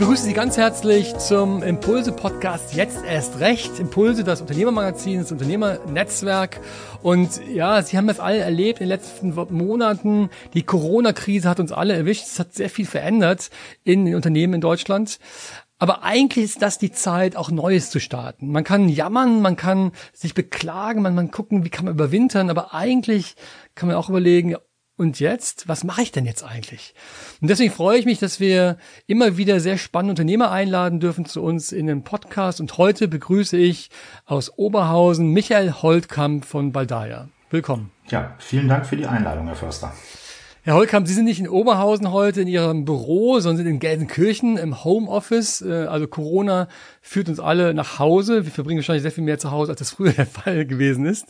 begrüße 0.00 0.24
Sie 0.24 0.32
ganz 0.32 0.56
herzlich 0.56 1.14
zum 1.18 1.62
Impulse-Podcast 1.62 2.72
Jetzt 2.72 3.04
erst 3.04 3.38
recht. 3.38 3.78
Impulse, 3.78 4.24
das 4.24 4.40
Unternehmermagazin, 4.40 5.18
das 5.20 5.30
Unternehmernetzwerk. 5.30 6.58
Und 7.02 7.46
ja, 7.52 7.82
Sie 7.82 7.98
haben 7.98 8.06
das 8.06 8.18
alle 8.18 8.38
erlebt 8.38 8.80
in 8.80 8.86
den 8.86 8.88
letzten 8.88 9.34
Monaten. 9.34 10.30
Die 10.54 10.62
Corona-Krise 10.62 11.50
hat 11.50 11.60
uns 11.60 11.70
alle 11.70 11.94
erwischt. 11.94 12.24
Es 12.24 12.38
hat 12.38 12.54
sehr 12.54 12.70
viel 12.70 12.86
verändert 12.86 13.50
in 13.84 14.06
den 14.06 14.14
Unternehmen 14.14 14.54
in 14.54 14.60
Deutschland. 14.62 15.18
Aber 15.78 16.02
eigentlich 16.02 16.46
ist 16.46 16.62
das 16.62 16.78
die 16.78 16.92
Zeit, 16.92 17.36
auch 17.36 17.50
Neues 17.50 17.90
zu 17.90 18.00
starten. 18.00 18.50
Man 18.52 18.64
kann 18.64 18.88
jammern, 18.88 19.42
man 19.42 19.56
kann 19.56 19.92
sich 20.14 20.32
beklagen, 20.32 21.02
man 21.02 21.14
kann 21.14 21.30
gucken, 21.30 21.62
wie 21.62 21.70
kann 21.70 21.84
man 21.84 21.92
überwintern, 21.92 22.48
aber 22.48 22.72
eigentlich 22.72 23.34
kann 23.74 23.88
man 23.88 23.96
auch 23.96 24.08
überlegen, 24.08 24.56
und 25.00 25.18
jetzt, 25.18 25.66
was 25.66 25.82
mache 25.82 26.02
ich 26.02 26.12
denn 26.12 26.26
jetzt 26.26 26.44
eigentlich? 26.44 26.94
Und 27.40 27.48
deswegen 27.48 27.72
freue 27.72 27.98
ich 27.98 28.04
mich, 28.04 28.18
dass 28.18 28.38
wir 28.38 28.76
immer 29.06 29.38
wieder 29.38 29.58
sehr 29.58 29.78
spannende 29.78 30.12
Unternehmer 30.12 30.50
einladen 30.50 31.00
dürfen 31.00 31.24
zu 31.24 31.42
uns 31.42 31.72
in 31.72 31.86
den 31.86 32.04
Podcast. 32.04 32.60
Und 32.60 32.76
heute 32.76 33.08
begrüße 33.08 33.56
ich 33.56 33.88
aus 34.26 34.58
Oberhausen 34.58 35.32
Michael 35.32 35.72
Holtkamp 35.72 36.44
von 36.44 36.72
Baldaya. 36.72 37.30
Willkommen. 37.48 37.90
Ja, 38.10 38.34
vielen 38.40 38.68
Dank 38.68 38.84
für 38.84 38.98
die 38.98 39.06
Einladung, 39.06 39.46
Herr 39.46 39.56
Förster. 39.56 39.94
Herr 40.62 40.74
Holkamp, 40.74 41.08
Sie 41.08 41.14
sind 41.14 41.24
nicht 41.24 41.40
in 41.40 41.48
Oberhausen 41.48 42.12
heute 42.12 42.42
in 42.42 42.46
Ihrem 42.46 42.84
Büro, 42.84 43.40
sondern 43.40 43.56
sind 43.56 43.66
in 43.66 43.78
Gelsenkirchen 43.78 44.58
im 44.58 44.84
Homeoffice. 44.84 45.62
Äh, 45.62 45.86
also 45.86 46.06
Corona 46.06 46.68
führt 47.00 47.30
uns 47.30 47.40
alle 47.40 47.72
nach 47.72 47.98
Hause. 47.98 48.44
Wir 48.44 48.52
verbringen 48.52 48.80
wahrscheinlich 48.80 49.00
sehr 49.00 49.10
viel 49.10 49.24
mehr 49.24 49.38
zu 49.38 49.52
Hause, 49.52 49.72
als 49.72 49.78
das 49.78 49.90
früher 49.92 50.12
der 50.12 50.26
Fall 50.26 50.66
gewesen 50.66 51.06
ist. 51.06 51.28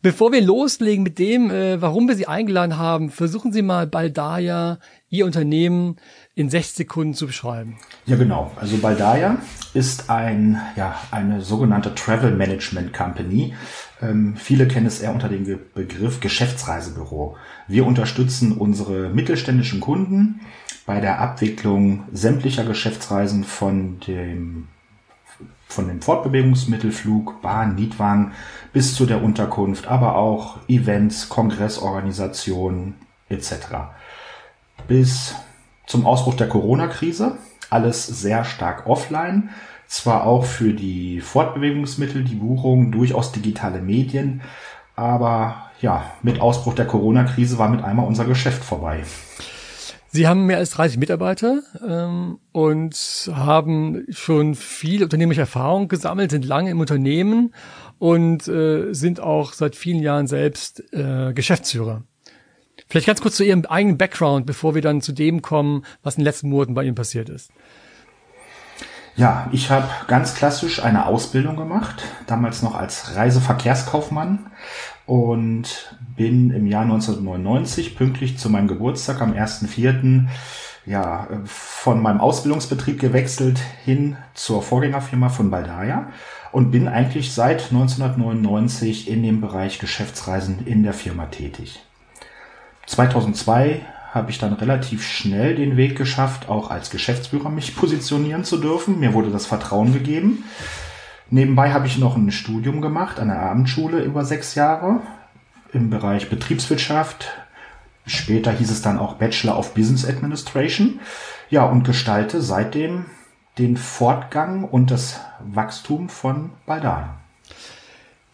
Bevor 0.00 0.32
wir 0.32 0.40
loslegen 0.40 1.02
mit 1.02 1.18
dem, 1.18 1.50
äh, 1.50 1.82
warum 1.82 2.08
wir 2.08 2.16
Sie 2.16 2.26
eingeladen 2.26 2.78
haben, 2.78 3.10
versuchen 3.10 3.52
Sie 3.52 3.60
mal 3.60 3.86
Baldaya, 3.86 4.78
Ihr 5.10 5.26
Unternehmen, 5.26 5.96
in 6.34 6.48
60 6.48 6.74
Sekunden 6.74 7.12
zu 7.12 7.26
beschreiben. 7.26 7.76
Ja, 8.06 8.16
genau. 8.16 8.50
Also 8.56 8.78
Baldaya 8.78 9.36
ist 9.74 10.08
ein, 10.08 10.58
ja, 10.74 10.98
eine 11.10 11.42
sogenannte 11.42 11.94
Travel 11.94 12.30
Management 12.34 12.94
Company. 12.94 13.54
Ähm, 14.04 14.36
viele 14.36 14.68
kennen 14.68 14.86
es 14.86 15.00
eher 15.00 15.12
unter 15.12 15.28
dem 15.28 15.44
Begriff 15.74 16.20
Geschäftsreisebüro. 16.20 17.36
Wir 17.66 17.86
unterstützen 17.86 18.52
unsere 18.52 19.08
mittelständischen 19.08 19.80
Kunden 19.80 20.40
bei 20.86 21.00
der 21.00 21.20
Abwicklung 21.20 22.04
sämtlicher 22.12 22.64
Geschäftsreisen 22.64 23.44
von 23.44 24.00
dem 24.00 24.68
von 25.66 25.88
dem 25.88 26.02
Fortbewegungsmittelflug, 26.02 27.42
Bahn, 27.42 27.74
Mietwagen 27.74 28.32
bis 28.72 28.94
zu 28.94 29.06
der 29.06 29.24
Unterkunft, 29.24 29.88
aber 29.88 30.14
auch 30.14 30.58
Events, 30.68 31.28
Kongressorganisationen 31.28 32.94
etc. 33.28 33.54
Bis 34.86 35.34
zum 35.86 36.06
Ausbruch 36.06 36.34
der 36.34 36.48
Corona-Krise 36.48 37.38
alles 37.70 38.06
sehr 38.06 38.44
stark 38.44 38.86
offline 38.86 39.50
zwar 39.94 40.26
auch 40.26 40.44
für 40.44 40.72
die 40.72 41.20
Fortbewegungsmittel, 41.20 42.24
die 42.24 42.34
Buchung, 42.34 42.90
durchaus 42.92 43.32
digitale 43.32 43.80
Medien, 43.80 44.42
aber 44.96 45.70
ja, 45.80 46.12
mit 46.22 46.40
Ausbruch 46.40 46.74
der 46.74 46.86
Corona-Krise 46.86 47.58
war 47.58 47.68
mit 47.68 47.82
einmal 47.82 48.06
unser 48.06 48.24
Geschäft 48.24 48.64
vorbei. 48.64 49.02
Sie 50.08 50.28
haben 50.28 50.46
mehr 50.46 50.58
als 50.58 50.70
30 50.70 50.98
Mitarbeiter 50.98 51.62
ähm, 51.84 52.38
und 52.52 52.94
haben 53.34 54.06
schon 54.10 54.54
viel 54.54 55.02
unternehmerische 55.02 55.40
Erfahrung 55.40 55.88
gesammelt, 55.88 56.30
sind 56.30 56.44
lange 56.44 56.70
im 56.70 56.78
Unternehmen 56.78 57.52
und 57.98 58.46
äh, 58.46 58.92
sind 58.92 59.18
auch 59.18 59.52
seit 59.52 59.74
vielen 59.74 60.00
Jahren 60.00 60.28
selbst 60.28 60.84
äh, 60.92 61.32
Geschäftsführer. 61.32 62.04
Vielleicht 62.88 63.06
ganz 63.06 63.20
kurz 63.20 63.36
zu 63.36 63.44
Ihrem 63.44 63.64
eigenen 63.64 63.98
Background, 63.98 64.46
bevor 64.46 64.74
wir 64.74 64.82
dann 64.82 65.00
zu 65.00 65.12
dem 65.12 65.42
kommen, 65.42 65.84
was 66.02 66.14
in 66.14 66.20
den 66.20 66.26
letzten 66.26 66.48
Monaten 66.48 66.74
bei 66.74 66.84
Ihnen 66.84 66.94
passiert 66.94 67.28
ist. 67.28 67.50
Ja, 69.16 69.48
ich 69.52 69.70
habe 69.70 69.88
ganz 70.08 70.34
klassisch 70.34 70.82
eine 70.82 71.06
Ausbildung 71.06 71.54
gemacht, 71.54 72.02
damals 72.26 72.62
noch 72.62 72.74
als 72.74 73.14
Reiseverkehrskaufmann 73.14 74.50
und 75.06 75.96
bin 76.16 76.50
im 76.50 76.66
Jahr 76.66 76.82
1999 76.82 77.96
pünktlich 77.96 78.38
zu 78.38 78.50
meinem 78.50 78.66
Geburtstag 78.66 79.20
am 79.20 79.32
1.4. 79.32 80.26
ja 80.84 81.28
von 81.44 82.02
meinem 82.02 82.20
Ausbildungsbetrieb 82.20 83.00
gewechselt 83.00 83.60
hin 83.84 84.16
zur 84.34 84.62
Vorgängerfirma 84.62 85.28
von 85.28 85.48
Baldaya 85.48 86.08
und 86.50 86.72
bin 86.72 86.88
eigentlich 86.88 87.32
seit 87.32 87.70
1999 87.70 89.08
in 89.08 89.22
dem 89.22 89.40
Bereich 89.40 89.78
Geschäftsreisen 89.78 90.66
in 90.66 90.82
der 90.82 90.92
Firma 90.92 91.26
tätig. 91.26 91.80
2002 92.86 93.80
habe 94.14 94.30
ich 94.30 94.38
dann 94.38 94.52
relativ 94.52 95.04
schnell 95.04 95.56
den 95.56 95.76
Weg 95.76 95.98
geschafft, 95.98 96.48
auch 96.48 96.70
als 96.70 96.90
Geschäftsführer 96.90 97.50
mich 97.50 97.74
positionieren 97.74 98.44
zu 98.44 98.58
dürfen. 98.58 99.00
Mir 99.00 99.12
wurde 99.12 99.30
das 99.30 99.44
Vertrauen 99.44 99.92
gegeben. 99.92 100.44
Nebenbei 101.30 101.72
habe 101.72 101.88
ich 101.88 101.98
noch 101.98 102.14
ein 102.16 102.30
Studium 102.30 102.80
gemacht 102.80 103.18
an 103.18 103.26
der 103.26 103.40
Abendschule 103.40 104.02
über 104.02 104.24
sechs 104.24 104.54
Jahre 104.54 105.00
im 105.72 105.90
Bereich 105.90 106.30
Betriebswirtschaft. 106.30 107.32
Später 108.06 108.52
hieß 108.52 108.70
es 108.70 108.82
dann 108.82 109.00
auch 109.00 109.14
Bachelor 109.14 109.58
of 109.58 109.74
Business 109.74 110.06
Administration. 110.06 111.00
Ja, 111.50 111.64
und 111.64 111.82
gestalte 111.82 112.40
seitdem 112.40 113.06
den 113.58 113.76
Fortgang 113.76 114.62
und 114.62 114.92
das 114.92 115.20
Wachstum 115.40 116.08
von 116.08 116.50
Baldan. 116.66 117.23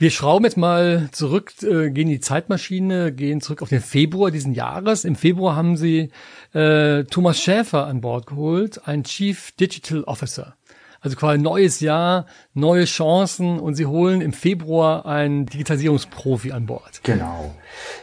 Wir 0.01 0.11
schrauben 0.11 0.47
jetzt 0.47 0.57
mal 0.57 1.11
zurück, 1.13 1.53
äh, 1.63 1.91
gehen 1.91 2.09
die 2.09 2.21
Zeitmaschine, 2.21 3.13
gehen 3.13 3.43
zurück 3.43 3.61
auf 3.61 3.69
den 3.69 3.83
Februar 3.83 4.31
diesen 4.31 4.55
Jahres. 4.55 5.05
Im 5.05 5.15
Februar 5.15 5.57
haben 5.57 5.77
sie 5.77 6.09
äh, 6.55 7.05
Thomas 7.05 7.39
Schäfer 7.39 7.87
an 7.87 8.01
Bord 8.01 8.27
geholt, 8.27 8.81
ein 8.89 9.05
Chief 9.05 9.53
Digital 9.61 10.05
Officer. 10.05 10.55
Also 11.03 11.19
quasi 11.19 11.39
neues 11.39 11.81
Jahr, 11.81 12.25
neue 12.55 12.87
Chancen 12.87 13.61
und 13.61 13.75
sie 13.75 13.85
holen 13.85 14.23
im 14.23 14.33
Februar 14.33 15.05
einen 15.05 15.45
Digitalisierungsprofi 15.45 16.53
an 16.53 16.65
Bord. 16.65 17.03
Genau. 17.03 17.55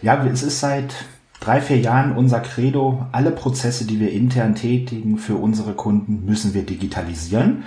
Ja, 0.04 0.24
es 0.28 0.44
ist 0.44 0.60
seit 0.60 0.94
drei, 1.40 1.62
vier 1.62 1.80
Jahren 1.80 2.16
unser 2.16 2.42
Credo, 2.42 3.08
alle 3.12 3.32
Prozesse, 3.32 3.86
die 3.86 4.00
wir 4.00 4.12
intern 4.12 4.54
tätigen 4.54 5.18
für 5.18 5.38
unsere 5.38 5.74
Kunden, 5.74 6.26
müssen 6.26 6.54
wir 6.54 6.62
digitalisieren. 6.62 7.64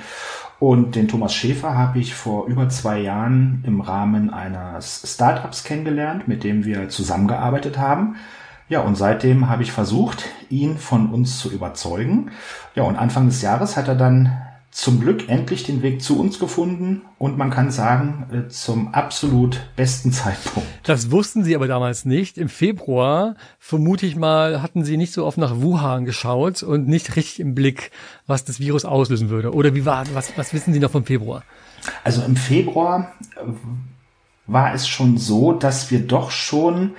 Und 0.61 0.95
den 0.95 1.09
Thomas 1.09 1.35
Schäfer 1.35 1.75
habe 1.75 1.99
ich 1.99 2.15
vor 2.15 2.47
über 2.47 2.69
zwei 2.69 3.01
Jahren 3.01 3.65
im 3.67 3.81
Rahmen 3.81 4.29
eines 4.29 5.03
Startups 5.07 5.65
kennengelernt, 5.65 6.29
mit 6.29 6.45
dem 6.45 6.67
wir 6.67 6.91
zusammengearbeitet 6.91 7.79
haben. 7.79 8.17
Ja, 8.69 8.81
und 8.81 8.95
seitdem 8.95 9.49
habe 9.49 9.63
ich 9.63 9.73
versucht, 9.73 10.27
ihn 10.51 10.77
von 10.77 11.11
uns 11.11 11.39
zu 11.39 11.51
überzeugen. 11.51 12.31
Ja, 12.75 12.83
und 12.83 12.97
Anfang 12.97 13.27
des 13.27 13.41
Jahres 13.41 13.79
hat 13.79 13.89
er 13.89 13.95
dann 13.95 14.37
zum 14.71 15.01
Glück 15.01 15.29
endlich 15.29 15.65
den 15.65 15.83
Weg 15.83 16.01
zu 16.01 16.19
uns 16.21 16.39
gefunden 16.39 17.03
und 17.19 17.37
man 17.37 17.51
kann 17.51 17.73
sagen, 17.73 18.27
äh, 18.33 18.49
zum 18.49 18.95
absolut 18.95 19.61
besten 19.75 20.13
Zeitpunkt. 20.13 20.69
Das 20.85 21.11
wussten 21.11 21.43
Sie 21.43 21.57
aber 21.57 21.67
damals 21.67 22.05
nicht. 22.05 22.39
Im 22.39 22.49
Februar, 22.49 23.35
vermute 23.59 24.07
ich 24.07 24.15
mal, 24.15 24.63
hatten 24.63 24.85
Sie 24.85 24.97
nicht 24.97 25.13
so 25.13 25.27
oft 25.27 25.39
nach 25.39 25.61
Wuhan 25.61 26.05
geschaut 26.05 26.63
und 26.63 26.87
nicht 26.87 27.17
richtig 27.17 27.41
im 27.41 27.55
Blick, 27.55 27.91
was 28.27 28.45
das 28.45 28.61
Virus 28.61 28.85
auslösen 28.85 29.29
würde. 29.29 29.53
Oder 29.53 29.75
wie 29.75 29.85
war, 29.85 30.05
was, 30.15 30.37
was 30.37 30.55
wissen 30.55 30.73
Sie 30.73 30.79
noch 30.81 30.93
vom 30.93 31.05
Februar? 31.05 31.43
Also 32.05 32.23
im 32.23 32.37
Februar 32.37 33.13
äh, 33.37 33.51
war 34.47 34.73
es 34.75 34.87
schon 34.87 35.19
so, 35.19 35.53
dass 35.53 35.91
wir 35.91 36.07
doch 36.07 36.31
schon 36.31 36.93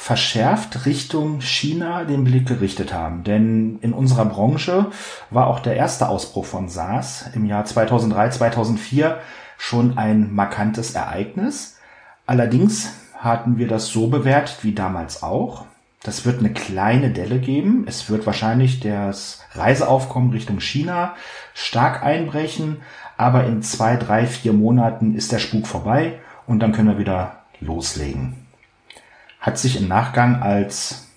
verschärft 0.00 0.86
Richtung 0.86 1.42
China 1.42 2.04
den 2.04 2.24
Blick 2.24 2.46
gerichtet 2.46 2.94
haben. 2.94 3.22
Denn 3.22 3.78
in 3.82 3.92
unserer 3.92 4.24
Branche 4.24 4.86
war 5.28 5.46
auch 5.46 5.60
der 5.60 5.76
erste 5.76 6.08
Ausbruch 6.08 6.46
von 6.46 6.70
SARS 6.70 7.26
im 7.34 7.44
Jahr 7.44 7.66
2003, 7.66 8.30
2004 8.30 9.18
schon 9.58 9.98
ein 9.98 10.32
markantes 10.32 10.94
Ereignis. 10.94 11.76
Allerdings 12.24 12.94
hatten 13.18 13.58
wir 13.58 13.68
das 13.68 13.88
so 13.88 14.06
bewertet 14.06 14.60
wie 14.62 14.72
damals 14.72 15.22
auch. 15.22 15.66
Das 16.02 16.24
wird 16.24 16.38
eine 16.38 16.54
kleine 16.54 17.10
Delle 17.10 17.38
geben. 17.38 17.84
Es 17.86 18.08
wird 18.08 18.24
wahrscheinlich 18.24 18.80
das 18.80 19.44
Reiseaufkommen 19.52 20.30
Richtung 20.30 20.60
China 20.60 21.14
stark 21.52 22.02
einbrechen. 22.02 22.80
Aber 23.18 23.44
in 23.44 23.60
zwei, 23.60 23.96
drei, 23.96 24.24
vier 24.24 24.54
Monaten 24.54 25.14
ist 25.14 25.30
der 25.30 25.40
Spuk 25.40 25.66
vorbei 25.66 26.20
und 26.46 26.60
dann 26.60 26.72
können 26.72 26.88
wir 26.88 26.98
wieder 26.98 27.40
loslegen 27.60 28.46
hat 29.40 29.58
sich 29.58 29.80
im 29.80 29.88
Nachgang 29.88 30.42
als 30.42 31.08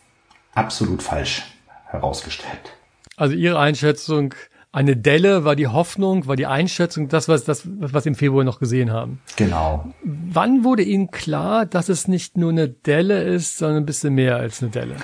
absolut 0.54 1.04
falsch 1.04 1.44
herausgestellt. 1.88 2.74
Also 3.18 3.36
Ihre 3.36 3.60
Einschätzung, 3.60 4.34
eine 4.72 4.98
Delle 4.98 5.46
war 5.46 5.56
die 5.56 5.68
Hoffnung, 5.68 6.26
war 6.26 6.36
die 6.36 6.48
Einschätzung, 6.48 7.08
das, 7.10 7.28
was, 7.30 7.44
das, 7.44 7.64
was 7.66 8.04
Sie 8.04 8.10
im 8.10 8.16
Februar 8.16 8.44
noch 8.44 8.60
gesehen 8.60 8.92
haben. 8.92 9.22
Genau. 9.36 9.94
Wann 10.04 10.64
wurde 10.64 10.82
Ihnen 10.82 11.12
klar, 11.12 11.66
dass 11.66 11.90
es 11.90 12.08
nicht 12.08 12.38
nur 12.38 12.52
eine 12.52 12.70
Delle 12.70 13.22
ist, 13.22 13.60
sondern 13.60 13.84
ein 13.84 13.86
bisschen 13.86 14.16
mehr 14.16 14.38
als 14.38 14.64
eine 14.64 14.72
Delle? 14.72 14.96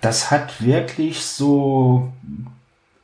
Das 0.00 0.30
hat 0.30 0.64
wirklich 0.64 1.24
so 1.24 2.12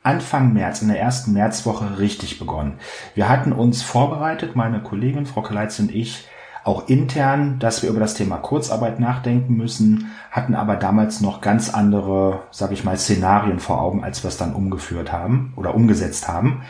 Anfang 0.03 0.53
März, 0.53 0.81
in 0.81 0.89
der 0.89 0.99
ersten 0.99 1.33
Märzwoche 1.33 1.99
richtig 1.99 2.39
begonnen. 2.39 2.79
Wir 3.15 3.29
hatten 3.29 3.53
uns 3.53 3.83
vorbereitet, 3.83 4.55
meine 4.55 4.81
Kollegin 4.81 5.25
Frau 5.25 5.41
Kaleitz 5.41 5.79
und 5.79 5.93
ich, 5.93 6.25
auch 6.63 6.87
intern, 6.87 7.59
dass 7.59 7.83
wir 7.83 7.89
über 7.89 7.99
das 7.99 8.13
Thema 8.13 8.37
Kurzarbeit 8.37 8.99
nachdenken 8.99 9.55
müssen, 9.55 10.11
hatten 10.31 10.55
aber 10.55 10.77
damals 10.77 11.19
noch 11.19 11.41
ganz 11.41 11.73
andere, 11.73 12.43
sag 12.51 12.71
ich 12.71 12.83
mal, 12.83 12.97
Szenarien 12.97 13.59
vor 13.59 13.81
Augen, 13.81 14.03
als 14.03 14.23
wir 14.23 14.29
es 14.29 14.37
dann 14.37 14.53
umgeführt 14.53 15.11
haben 15.11 15.53
oder 15.55 15.75
umgesetzt 15.75 16.27
haben. 16.27 16.63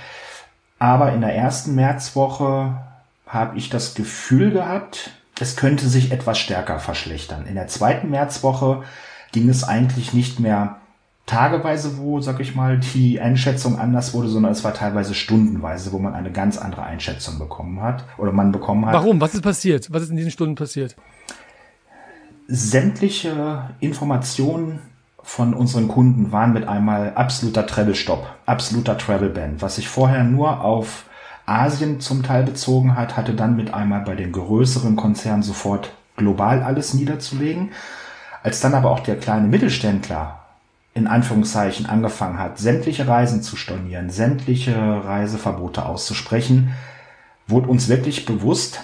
Aber 0.79 1.13
in 1.13 1.21
der 1.21 1.35
ersten 1.35 1.75
Märzwoche 1.75 2.75
habe 3.27 3.57
ich 3.57 3.69
das 3.69 3.93
Gefühl 3.93 4.51
gehabt, 4.51 5.11
es 5.39 5.55
könnte 5.55 5.87
sich 5.87 6.11
etwas 6.11 6.37
stärker 6.37 6.79
verschlechtern. 6.79 7.45
In 7.45 7.55
der 7.55 7.67
zweiten 7.67 8.09
Märzwoche 8.09 8.83
ging 9.31 9.49
es 9.49 9.63
eigentlich 9.63 10.13
nicht 10.13 10.39
mehr 10.39 10.77
tageweise, 11.25 11.97
wo, 11.97 12.19
sag 12.21 12.39
ich 12.39 12.55
mal, 12.55 12.79
die 12.79 13.19
Einschätzung 13.19 13.79
anders 13.79 14.13
wurde, 14.13 14.27
sondern 14.27 14.51
es 14.51 14.63
war 14.63 14.73
teilweise 14.73 15.13
stundenweise, 15.13 15.91
wo 15.91 15.99
man 15.99 16.13
eine 16.13 16.31
ganz 16.31 16.57
andere 16.57 16.83
Einschätzung 16.83 17.39
bekommen 17.39 17.81
hat 17.81 18.03
oder 18.17 18.31
man 18.31 18.51
bekommen 18.51 18.85
hat. 18.85 18.93
Warum? 18.93 19.21
Was 19.21 19.33
ist 19.33 19.41
passiert? 19.41 19.91
Was 19.91 20.03
ist 20.03 20.09
in 20.09 20.17
diesen 20.17 20.31
Stunden 20.31 20.55
passiert? 20.55 20.95
Sämtliche 22.47 23.69
Informationen 23.79 24.81
von 25.21 25.53
unseren 25.53 25.87
Kunden 25.87 26.33
waren 26.33 26.51
mit 26.51 26.67
einmal 26.67 27.13
absoluter 27.15 27.65
Travel-Stop, 27.65 28.27
absoluter 28.45 28.97
Travel-Ban. 28.97 29.61
Was 29.61 29.77
sich 29.77 29.87
vorher 29.87 30.25
nur 30.25 30.61
auf 30.61 31.05
Asien 31.45 32.01
zum 32.01 32.23
Teil 32.23 32.43
bezogen 32.43 32.95
hat, 32.97 33.15
hatte 33.15 33.33
dann 33.33 33.55
mit 33.55 33.73
einmal 33.73 34.01
bei 34.01 34.15
den 34.15 34.33
größeren 34.33 34.97
Konzernen 34.97 35.43
sofort 35.43 35.93
global 36.17 36.61
alles 36.61 36.93
niederzulegen. 36.93 37.71
Als 38.43 38.59
dann 38.59 38.73
aber 38.73 38.91
auch 38.91 38.99
der 38.99 39.17
kleine 39.17 39.47
Mittelständler 39.47 40.42
in 40.93 41.07
Anführungszeichen 41.07 41.85
angefangen 41.87 42.37
hat, 42.37 42.59
sämtliche 42.59 43.07
Reisen 43.07 43.41
zu 43.41 43.55
stornieren, 43.55 44.09
sämtliche 44.09 44.75
Reiseverbote 44.75 45.85
auszusprechen, 45.85 46.73
wurde 47.47 47.67
uns 47.67 47.89
wirklich 47.89 48.25
bewusst, 48.25 48.81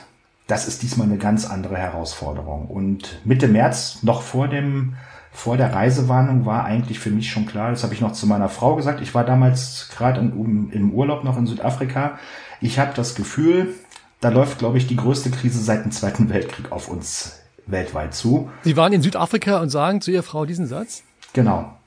das 0.47 0.67
ist 0.67 0.81
diesmal 0.81 1.07
eine 1.07 1.17
ganz 1.17 1.45
andere 1.45 1.77
Herausforderung. 1.77 2.65
Und 2.65 3.19
Mitte 3.25 3.47
März, 3.47 3.99
noch 4.01 4.23
vor 4.23 4.47
dem, 4.47 4.95
vor 5.31 5.57
der 5.57 5.73
Reisewarnung, 5.73 6.45
war 6.45 6.65
eigentlich 6.65 6.99
für 6.99 7.11
mich 7.11 7.29
schon 7.29 7.45
klar, 7.45 7.69
das 7.69 7.83
habe 7.83 7.93
ich 7.93 8.01
noch 8.01 8.13
zu 8.13 8.25
meiner 8.25 8.49
Frau 8.49 8.75
gesagt, 8.75 9.01
ich 9.01 9.13
war 9.13 9.23
damals 9.23 9.89
gerade 9.95 10.19
im 10.19 10.91
Urlaub 10.91 11.23
noch 11.23 11.37
in 11.37 11.45
Südafrika. 11.45 12.17
Ich 12.59 12.79
habe 12.79 12.91
das 12.95 13.13
Gefühl, 13.13 13.75
da 14.19 14.29
läuft, 14.29 14.57
glaube 14.57 14.79
ich, 14.79 14.87
die 14.87 14.95
größte 14.95 15.29
Krise 15.29 15.61
seit 15.61 15.85
dem 15.85 15.91
Zweiten 15.91 16.29
Weltkrieg 16.29 16.71
auf 16.71 16.89
uns 16.89 17.39
weltweit 17.67 18.15
zu. 18.15 18.49
Sie 18.63 18.75
waren 18.75 18.91
in 18.91 19.03
Südafrika 19.03 19.59
und 19.61 19.69
sagen 19.69 20.01
zu 20.01 20.09
Ihrer 20.09 20.23
Frau 20.23 20.45
diesen 20.45 20.65
Satz? 20.65 21.03
Genau. 21.33 21.78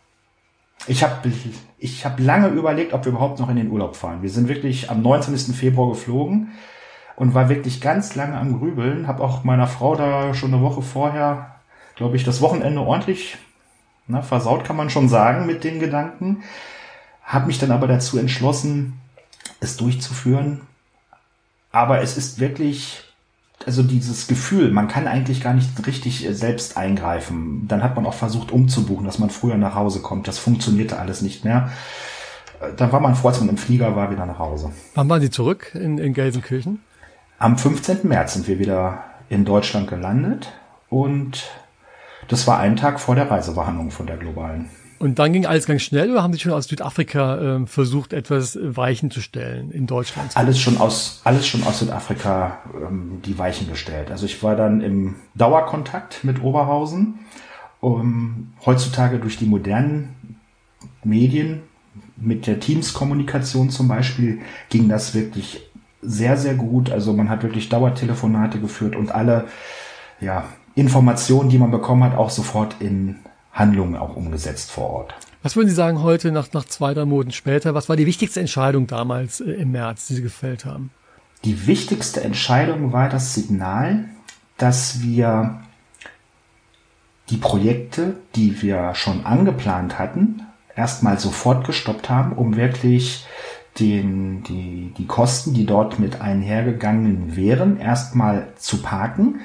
Ich 0.86 1.02
habe 1.02 1.32
ich 1.78 2.04
hab 2.04 2.18
lange 2.18 2.48
überlegt, 2.48 2.92
ob 2.92 3.04
wir 3.04 3.12
überhaupt 3.12 3.38
noch 3.38 3.48
in 3.48 3.56
den 3.56 3.70
Urlaub 3.70 3.96
fahren. 3.96 4.22
Wir 4.22 4.30
sind 4.30 4.48
wirklich 4.48 4.90
am 4.90 5.02
19. 5.02 5.36
Februar 5.54 5.90
geflogen 5.90 6.52
und 7.16 7.34
war 7.34 7.48
wirklich 7.48 7.80
ganz 7.80 8.14
lange 8.14 8.36
am 8.36 8.58
Grübeln. 8.58 9.06
Habe 9.06 9.22
auch 9.22 9.44
meiner 9.44 9.66
Frau 9.66 9.94
da 9.94 10.34
schon 10.34 10.52
eine 10.52 10.62
Woche 10.62 10.82
vorher, 10.82 11.56
glaube 11.94 12.16
ich, 12.16 12.24
das 12.24 12.40
Wochenende 12.40 12.80
ordentlich 12.80 13.38
na, 14.06 14.22
versaut, 14.22 14.64
kann 14.64 14.76
man 14.76 14.90
schon 14.90 15.08
sagen, 15.08 15.46
mit 15.46 15.64
den 15.64 15.78
Gedanken. 15.78 16.42
Habe 17.24 17.46
mich 17.46 17.58
dann 17.58 17.70
aber 17.70 17.86
dazu 17.86 18.18
entschlossen, 18.18 19.00
es 19.60 19.76
durchzuführen. 19.76 20.62
Aber 21.70 22.00
es 22.02 22.16
ist 22.16 22.40
wirklich 22.40 23.02
also 23.66 23.82
dieses 23.82 24.26
Gefühl, 24.26 24.70
man 24.70 24.88
kann 24.88 25.06
eigentlich 25.06 25.40
gar 25.40 25.54
nicht 25.54 25.86
richtig 25.86 26.26
äh, 26.26 26.34
selbst 26.34 26.76
eingreifen. 26.76 27.66
Dann 27.68 27.82
hat 27.82 27.96
man 27.96 28.06
auch 28.06 28.14
versucht 28.14 28.52
umzubuchen, 28.52 29.04
dass 29.04 29.18
man 29.18 29.30
früher 29.30 29.56
nach 29.56 29.74
Hause 29.74 30.00
kommt. 30.00 30.28
Das 30.28 30.38
funktionierte 30.38 30.98
alles 30.98 31.22
nicht 31.22 31.44
mehr. 31.44 31.70
Äh, 32.60 32.72
dann 32.76 32.92
war 32.92 33.00
man 33.00 33.14
froh, 33.14 33.28
als 33.28 33.40
man 33.40 33.48
im 33.48 33.58
Flieger 33.58 33.96
war, 33.96 34.10
wieder 34.10 34.26
nach 34.26 34.38
Hause. 34.38 34.70
Wann 34.94 35.08
waren 35.08 35.20
Sie 35.20 35.30
zurück 35.30 35.72
in, 35.74 35.98
in 35.98 36.14
Gelsenkirchen? 36.14 36.80
Am 37.38 37.58
15. 37.58 38.00
März 38.04 38.34
sind 38.34 38.46
wir 38.46 38.58
wieder 38.58 39.04
in 39.28 39.44
Deutschland 39.44 39.88
gelandet 39.88 40.52
und 40.88 41.50
das 42.28 42.46
war 42.46 42.58
ein 42.58 42.76
Tag 42.76 43.00
vor 43.00 43.14
der 43.14 43.30
Reisewarnung 43.30 43.90
von 43.90 44.06
der 44.06 44.16
globalen. 44.16 44.70
Und 45.02 45.18
dann 45.18 45.32
ging 45.32 45.46
alles 45.46 45.66
ganz 45.66 45.82
schnell 45.82 46.12
oder 46.12 46.22
haben 46.22 46.32
Sie 46.32 46.38
schon 46.38 46.52
aus 46.52 46.68
Südafrika 46.68 47.56
äh, 47.56 47.66
versucht, 47.66 48.12
etwas 48.12 48.56
Weichen 48.62 49.10
zu 49.10 49.20
stellen 49.20 49.72
in 49.72 49.88
Deutschland? 49.88 50.36
Alles 50.36 50.60
schon 50.60 50.76
aus, 50.76 51.20
alles 51.24 51.44
schon 51.44 51.64
aus 51.64 51.80
Südafrika 51.80 52.58
ähm, 52.80 53.20
die 53.24 53.36
Weichen 53.36 53.68
gestellt. 53.68 54.12
Also 54.12 54.26
ich 54.26 54.44
war 54.44 54.54
dann 54.54 54.80
im 54.80 55.16
Dauerkontakt 55.34 56.22
mit 56.22 56.40
Oberhausen. 56.40 57.18
Um, 57.80 58.52
heutzutage 58.64 59.18
durch 59.18 59.38
die 59.38 59.44
modernen 59.46 60.38
Medien, 61.02 61.62
mit 62.16 62.46
der 62.46 62.60
Teams-Kommunikation 62.60 63.70
zum 63.70 63.88
Beispiel, 63.88 64.38
ging 64.68 64.88
das 64.88 65.16
wirklich 65.16 65.68
sehr, 66.00 66.36
sehr 66.36 66.54
gut. 66.54 66.92
Also 66.92 67.12
man 67.12 67.28
hat 67.28 67.42
wirklich 67.42 67.68
Dauertelefonate 67.68 68.60
geführt 68.60 68.94
und 68.94 69.12
alle 69.12 69.48
ja, 70.20 70.44
Informationen, 70.76 71.48
die 71.50 71.58
man 71.58 71.72
bekommen 71.72 72.04
hat, 72.04 72.16
auch 72.16 72.30
sofort 72.30 72.76
in 72.78 73.16
Handlungen 73.52 73.96
auch 73.96 74.16
umgesetzt 74.16 74.70
vor 74.70 74.90
Ort. 74.90 75.14
Was 75.42 75.56
würden 75.56 75.68
Sie 75.68 75.74
sagen 75.74 76.02
heute, 76.02 76.32
nach, 76.32 76.52
nach 76.52 76.64
zwei, 76.64 76.94
drei 76.94 77.04
Monaten 77.04 77.32
später, 77.32 77.74
was 77.74 77.88
war 77.88 77.96
die 77.96 78.06
wichtigste 78.06 78.40
Entscheidung 78.40 78.86
damals 78.86 79.40
äh, 79.40 79.50
im 79.52 79.72
März, 79.72 80.06
die 80.06 80.14
Sie 80.14 80.22
gefällt 80.22 80.64
haben? 80.64 80.90
Die 81.44 81.66
wichtigste 81.66 82.22
Entscheidung 82.22 82.92
war 82.92 83.08
das 83.08 83.34
Signal, 83.34 84.04
dass 84.56 85.02
wir 85.02 85.60
die 87.30 87.36
Projekte, 87.36 88.14
die 88.36 88.62
wir 88.62 88.94
schon 88.94 89.26
angeplant 89.26 89.98
hatten, 89.98 90.42
erstmal 90.76 91.18
sofort 91.18 91.66
gestoppt 91.66 92.08
haben, 92.08 92.32
um 92.32 92.56
wirklich 92.56 93.26
den, 93.80 94.42
die, 94.44 94.92
die 94.96 95.06
Kosten, 95.06 95.54
die 95.54 95.66
dort 95.66 95.98
mit 95.98 96.20
einhergegangen 96.20 97.36
wären, 97.36 97.78
erstmal 97.78 98.48
zu 98.56 98.82
parken, 98.82 99.40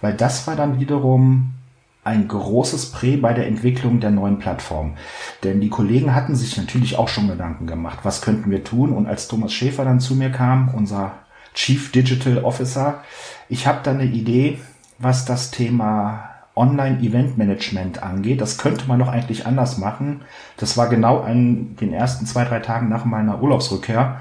weil 0.00 0.14
das 0.14 0.46
war 0.46 0.56
dann 0.56 0.80
wiederum 0.80 1.54
ein 2.04 2.26
großes 2.26 2.90
Prä 2.90 3.16
bei 3.16 3.32
der 3.32 3.46
Entwicklung 3.46 4.00
der 4.00 4.10
neuen 4.10 4.38
Plattform. 4.38 4.96
Denn 5.44 5.60
die 5.60 5.68
Kollegen 5.68 6.14
hatten 6.14 6.34
sich 6.34 6.56
natürlich 6.56 6.98
auch 6.98 7.08
schon 7.08 7.28
Gedanken 7.28 7.66
gemacht, 7.66 8.00
was 8.02 8.22
könnten 8.22 8.50
wir 8.50 8.64
tun. 8.64 8.92
Und 8.92 9.06
als 9.06 9.28
Thomas 9.28 9.52
Schäfer 9.52 9.84
dann 9.84 10.00
zu 10.00 10.16
mir 10.16 10.30
kam, 10.30 10.74
unser 10.74 11.12
Chief 11.54 11.92
Digital 11.92 12.44
Officer, 12.44 13.02
ich 13.48 13.66
habe 13.66 13.80
da 13.82 13.92
eine 13.92 14.04
Idee, 14.04 14.58
was 14.98 15.24
das 15.24 15.50
Thema 15.50 16.28
Online-Event-Management 16.56 18.02
angeht. 18.02 18.40
Das 18.40 18.58
könnte 18.58 18.86
man 18.88 18.98
doch 18.98 19.08
eigentlich 19.08 19.46
anders 19.46 19.78
machen. 19.78 20.22
Das 20.56 20.76
war 20.76 20.88
genau 20.88 21.20
an 21.20 21.76
den 21.76 21.92
ersten 21.92 22.26
zwei, 22.26 22.44
drei 22.44 22.58
Tagen 22.58 22.88
nach 22.88 23.04
meiner 23.04 23.40
Urlaubsrückkehr, 23.40 24.20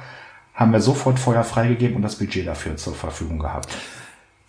haben 0.53 0.71
wir 0.71 0.81
sofort 0.81 1.17
Feuer 1.19 1.43
freigegeben 1.43 1.95
und 1.95 2.01
das 2.03 2.17
Budget 2.17 2.45
dafür 2.47 2.77
zur 2.77 2.93
Verfügung 2.93 3.39
gehabt. 3.39 3.75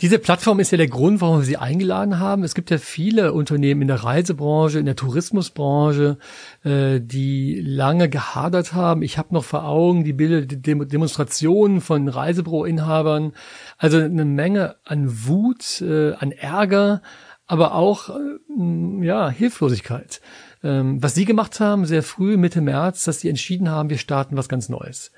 Diese 0.03 0.19
Plattform 0.19 0.59
ist 0.59 0.73
ja 0.73 0.79
der 0.79 0.89
Grund, 0.89 1.21
warum 1.21 1.39
wir 1.39 1.45
Sie 1.45 1.59
eingeladen 1.59 2.19
haben. 2.19 2.43
Es 2.43 2.57
gibt 2.57 2.73
ja 2.73 2.79
viele 2.79 3.33
Unternehmen 3.33 3.83
in 3.83 3.89
der 3.89 4.03
Reisebranche, 4.03 4.81
in 4.81 4.85
der 4.85 4.97
Tourismusbranche, 4.97 6.19
äh, 6.65 6.99
die 7.01 7.63
lange 7.65 8.09
gehadert 8.09 8.73
haben. 8.73 9.03
Ich 9.03 9.17
habe 9.17 9.33
noch 9.33 9.45
vor 9.45 9.65
Augen 9.65 10.03
die 10.03 10.13
Bilder, 10.13 10.41
die 10.41 10.61
Demonstrationen 10.61 11.81
von 11.81 12.09
Reisebüroinhabern. 12.09 13.33
Also 13.79 13.99
eine 13.99 14.25
Menge 14.25 14.75
an 14.85 15.27
Wut, 15.29 15.81
äh, 15.81 16.15
an 16.15 16.33
Ärger, 16.33 17.01
aber 17.47 17.77
auch 17.77 18.09
äh, 18.09 19.05
ja 19.07 19.31
Hilflosigkeit. 19.31 20.21
Ähm, 20.65 21.01
was 21.01 21.15
Sie 21.15 21.27
gemacht 21.27 21.61
haben, 21.61 21.87
sehr 21.87 22.03
früh 22.03 22.37
Mitte 22.37 22.61
März, 22.61 23.05
dass 23.05 23.21
Sie 23.21 23.29
entschieden 23.29 23.71
haben, 23.71 23.89
wir 23.89 23.99
starten 23.99 24.37
was 24.37 24.49
ganz 24.49 24.69
Neues. 24.69 25.13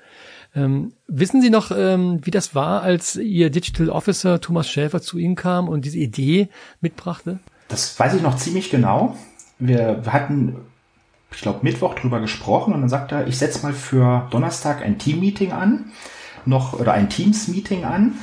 Ähm, 0.55 0.93
wissen 1.07 1.41
Sie 1.41 1.49
noch, 1.49 1.71
ähm, 1.71 2.19
wie 2.23 2.31
das 2.31 2.55
war, 2.55 2.81
als 2.81 3.15
Ihr 3.17 3.49
Digital 3.49 3.89
Officer 3.89 4.39
Thomas 4.39 4.69
Schäfer 4.69 5.01
zu 5.01 5.17
Ihnen 5.17 5.35
kam 5.35 5.67
und 5.67 5.83
diese 5.83 5.97
Idee 5.97 6.49
mitbrachte? 6.81 7.39
Das 7.67 7.99
weiß 7.99 8.13
ich 8.15 8.21
noch 8.21 8.37
ziemlich 8.37 8.69
genau. 8.69 9.17
Wir 9.59 10.03
hatten, 10.07 10.55
ich 11.31 11.41
glaube, 11.41 11.59
Mittwoch 11.63 11.95
drüber 11.95 12.21
gesprochen 12.21 12.73
und 12.73 12.81
dann 12.81 12.89
sagte 12.89 13.15
er, 13.15 13.27
ich 13.27 13.37
setze 13.37 13.63
mal 13.63 13.73
für 13.73 14.27
Donnerstag 14.31 14.81
ein 14.81 14.97
Team-Meeting 14.97 15.51
an 15.51 15.91
noch 16.45 16.73
oder 16.73 16.93
ein 16.93 17.09
Teams-Meeting 17.09 17.85
an. 17.85 18.13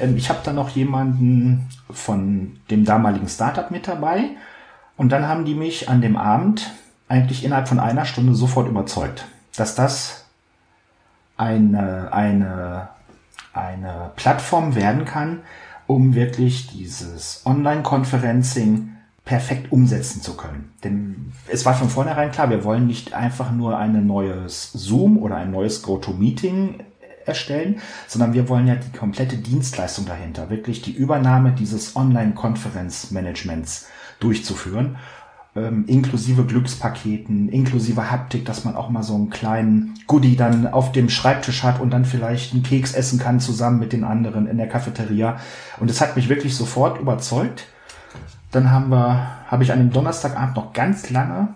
Ähm, 0.00 0.16
ich 0.16 0.28
habe 0.28 0.40
da 0.44 0.52
noch 0.52 0.70
jemanden 0.70 1.68
von 1.90 2.56
dem 2.70 2.84
damaligen 2.84 3.28
Startup 3.28 3.70
mit 3.70 3.88
dabei 3.88 4.30
und 4.96 5.10
dann 5.10 5.26
haben 5.28 5.44
die 5.44 5.54
mich 5.54 5.88
an 5.88 6.00
dem 6.00 6.16
Abend 6.16 6.72
eigentlich 7.08 7.44
innerhalb 7.44 7.68
von 7.68 7.80
einer 7.80 8.04
Stunde 8.04 8.34
sofort 8.34 8.68
überzeugt, 8.68 9.26
dass 9.56 9.74
das 9.74 10.19
eine, 11.40 12.12
eine, 12.12 12.88
eine 13.54 14.10
Plattform 14.16 14.74
werden 14.74 15.06
kann, 15.06 15.40
um 15.86 16.14
wirklich 16.14 16.66
dieses 16.68 17.42
Online-Conferencing 17.46 18.90
perfekt 19.24 19.72
umsetzen 19.72 20.20
zu 20.20 20.36
können. 20.36 20.72
Denn 20.84 21.32
es 21.48 21.64
war 21.64 21.74
von 21.74 21.88
vornherein 21.88 22.30
klar, 22.30 22.50
wir 22.50 22.62
wollen 22.62 22.86
nicht 22.86 23.14
einfach 23.14 23.52
nur 23.52 23.78
ein 23.78 24.06
neues 24.06 24.72
Zoom 24.72 25.18
oder 25.18 25.36
ein 25.36 25.50
neues 25.50 25.82
GoToMeeting 25.82 26.80
erstellen, 27.24 27.80
sondern 28.06 28.34
wir 28.34 28.48
wollen 28.48 28.66
ja 28.66 28.74
die 28.74 28.96
komplette 28.96 29.36
Dienstleistung 29.36 30.04
dahinter, 30.04 30.50
wirklich 30.50 30.82
die 30.82 30.92
Übernahme 30.92 31.52
dieses 31.52 31.96
Online-Konferenzmanagements 31.96 33.86
durchzuführen. 34.20 34.96
Ähm, 35.66 35.84
inklusive 35.86 36.44
Glückspaketen, 36.44 37.48
inklusive 37.48 38.10
Haptik, 38.10 38.44
dass 38.44 38.64
man 38.64 38.76
auch 38.76 38.88
mal 38.90 39.02
so 39.02 39.14
einen 39.14 39.30
kleinen 39.30 39.94
Goodie 40.06 40.36
dann 40.36 40.66
auf 40.66 40.92
dem 40.92 41.08
Schreibtisch 41.08 41.62
hat 41.62 41.80
und 41.80 41.90
dann 41.90 42.04
vielleicht 42.04 42.52
einen 42.52 42.62
Keks 42.62 42.94
essen 42.94 43.18
kann 43.18 43.40
zusammen 43.40 43.78
mit 43.78 43.92
den 43.92 44.04
anderen 44.04 44.46
in 44.46 44.56
der 44.56 44.68
Cafeteria. 44.68 45.38
Und 45.78 45.90
es 45.90 46.00
hat 46.00 46.16
mich 46.16 46.28
wirklich 46.28 46.56
sofort 46.56 47.00
überzeugt. 47.00 47.66
Dann 48.50 48.70
haben 48.70 48.90
wir, 48.90 49.30
habe 49.46 49.62
ich 49.62 49.72
an 49.72 49.78
dem 49.78 49.92
Donnerstagabend 49.92 50.56
noch 50.56 50.72
ganz 50.72 51.10
lange 51.10 51.48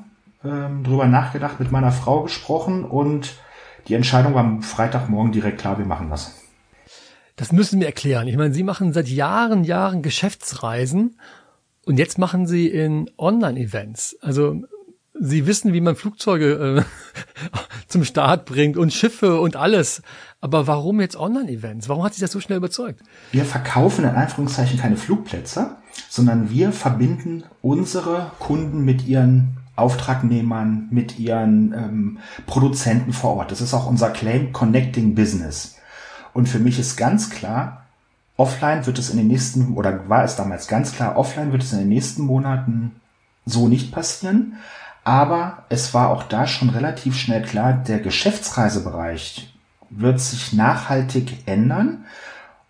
ähm, 0.45 0.85
drüber 0.85 1.07
nachgedacht, 1.07 1.59
mit 1.59 1.73
meiner 1.73 1.93
Frau 1.93 2.23
gesprochen 2.23 2.85
und 2.85 3.35
die 3.89 3.95
Entscheidung 3.95 4.35
war 4.35 4.45
am 4.45 4.63
Freitagmorgen 4.63 5.33
direkt 5.33 5.61
klar, 5.61 5.79
wir 5.79 5.87
machen 5.87 6.11
das. 6.11 6.41
Das 7.37 7.51
müssen 7.51 7.81
wir 7.81 7.87
erklären. 7.87 8.29
Ich 8.29 8.37
meine, 8.37 8.55
Sie 8.55 8.63
machen 8.63 8.93
seit 8.93 9.09
Jahren, 9.09 9.65
Jahren 9.65 10.03
Geschäftsreisen 10.03 11.17
und 11.87 11.99
jetzt 11.99 12.19
machen 12.19 12.47
Sie 12.47 12.69
in 12.69 13.11
Online-Events. 13.19 14.17
Also 14.21 14.63
Sie 15.19 15.47
wissen, 15.47 15.73
wie 15.73 15.81
man 15.81 15.95
Flugzeuge 15.95 16.83
äh, 16.83 16.83
zum 17.89 18.05
Start 18.05 18.47
bringt 18.47 18.77
und 18.77 18.93
Schiffe 18.93 19.41
und 19.41 19.55
alles. 19.55 20.03
Aber 20.41 20.67
warum 20.67 21.01
jetzt 21.01 21.17
Online-Events? 21.17 21.89
Warum 21.89 22.05
hat 22.05 22.15
sich 22.15 22.21
das 22.21 22.33
so 22.33 22.41
schnell 22.41 22.59
überzeugt? 22.59 23.01
Wir 23.31 23.45
verkaufen 23.45 24.05
in 24.05 24.11
Anführungszeichen 24.11 24.79
keine 24.79 24.97
Flugplätze, 24.97 25.77
sondern 26.09 26.51
wir 26.51 26.73
verbinden 26.73 27.45
unsere 27.63 28.33
Kunden 28.41 28.85
mit 28.85 29.07
ihren 29.07 29.59
Auftragnehmern, 29.77 30.89
mit 30.91 31.19
ihren 31.19 31.73
ähm, 31.73 32.19
Produzenten 32.47 33.13
vor 33.13 33.37
Ort. 33.37 33.51
Das 33.51 33.61
ist 33.61 33.75
auch 33.75 33.87
unser 33.87 34.11
Claim 34.11 34.53
Connecting 34.53 35.15
Business. 35.15 35.77
Und 36.33 36.49
für 36.49 36.59
mich 36.59 36.79
ist 36.79 36.97
ganz 36.97 37.31
klar, 37.31 37.84
offline 38.37 38.87
wird 38.87 38.99
es 38.99 39.11
in 39.11 39.17
den 39.17 39.29
nächsten, 39.29 39.75
oder 39.75 40.09
war 40.09 40.25
es 40.25 40.37
damals 40.37 40.67
ganz 40.67 40.93
klar, 40.93 41.17
offline 41.17 41.53
wird 41.53 41.63
es 41.63 41.73
in 41.73 41.81
den 41.81 41.89
nächsten 41.89 42.23
Monaten 42.23 43.01
so 43.47 43.69
nicht 43.69 43.93
passieren. 43.93 44.57
Aber 45.05 45.65
es 45.69 45.93
war 45.93 46.11
auch 46.11 46.23
da 46.23 46.47
schon 46.47 46.71
relativ 46.71 47.17
schnell 47.17 47.43
klar, 47.43 47.75
der 47.75 48.01
Geschäftsreisebereich 48.01 49.55
wird 49.91 50.19
sich 50.19 50.53
nachhaltig 50.53 51.47
ändern. 51.47 52.07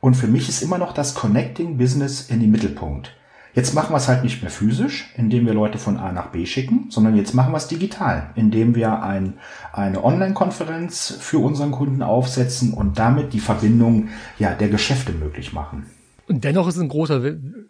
Und 0.01 0.15
für 0.15 0.27
mich 0.27 0.49
ist 0.49 0.63
immer 0.63 0.79
noch 0.79 0.93
das 0.93 1.15
Connecting 1.15 1.79
Business 1.79 2.29
in 2.29 2.41
den 2.41 2.51
Mittelpunkt. 2.51 3.13
Jetzt 3.55 3.73
machen 3.73 3.93
wir 3.93 3.99
es 3.99 4.09
halt 4.09 4.25
nicht 4.25 4.43
mehr 4.43 4.51
physisch, 4.51 5.13
indem 5.17 5.47
wir 5.47 5.55
Leute 5.55 5.79
von 5.79 5.97
A 5.97 6.11
nach 6.11 6.31
B 6.31 6.45
schicken, 6.45 6.87
sondern 6.91 7.17
jetzt 7.17 7.35
machen 7.35 7.53
wir 7.53 7.59
es 7.59 7.69
digital, 7.69 8.31
indem 8.35 8.75
wir 8.75 9.03
ein, 9.03 9.35
eine 9.73 10.03
Online-Konferenz 10.03 11.17
für 11.21 11.39
unseren 11.39 11.71
Kunden 11.71 12.03
aufsetzen 12.03 12.73
und 12.73 12.99
damit 12.99 13.33
die 13.33 13.39
Verbindung 13.39 14.09
ja, 14.41 14.55
der 14.55 14.69
Geschäfte 14.69 15.13
möglich 15.13 15.53
machen. 15.53 15.87
Und 16.27 16.43
dennoch 16.43 16.67
ist 16.67 16.77
es 16.77 16.81
ein 16.81 16.89
großer, 16.89 17.21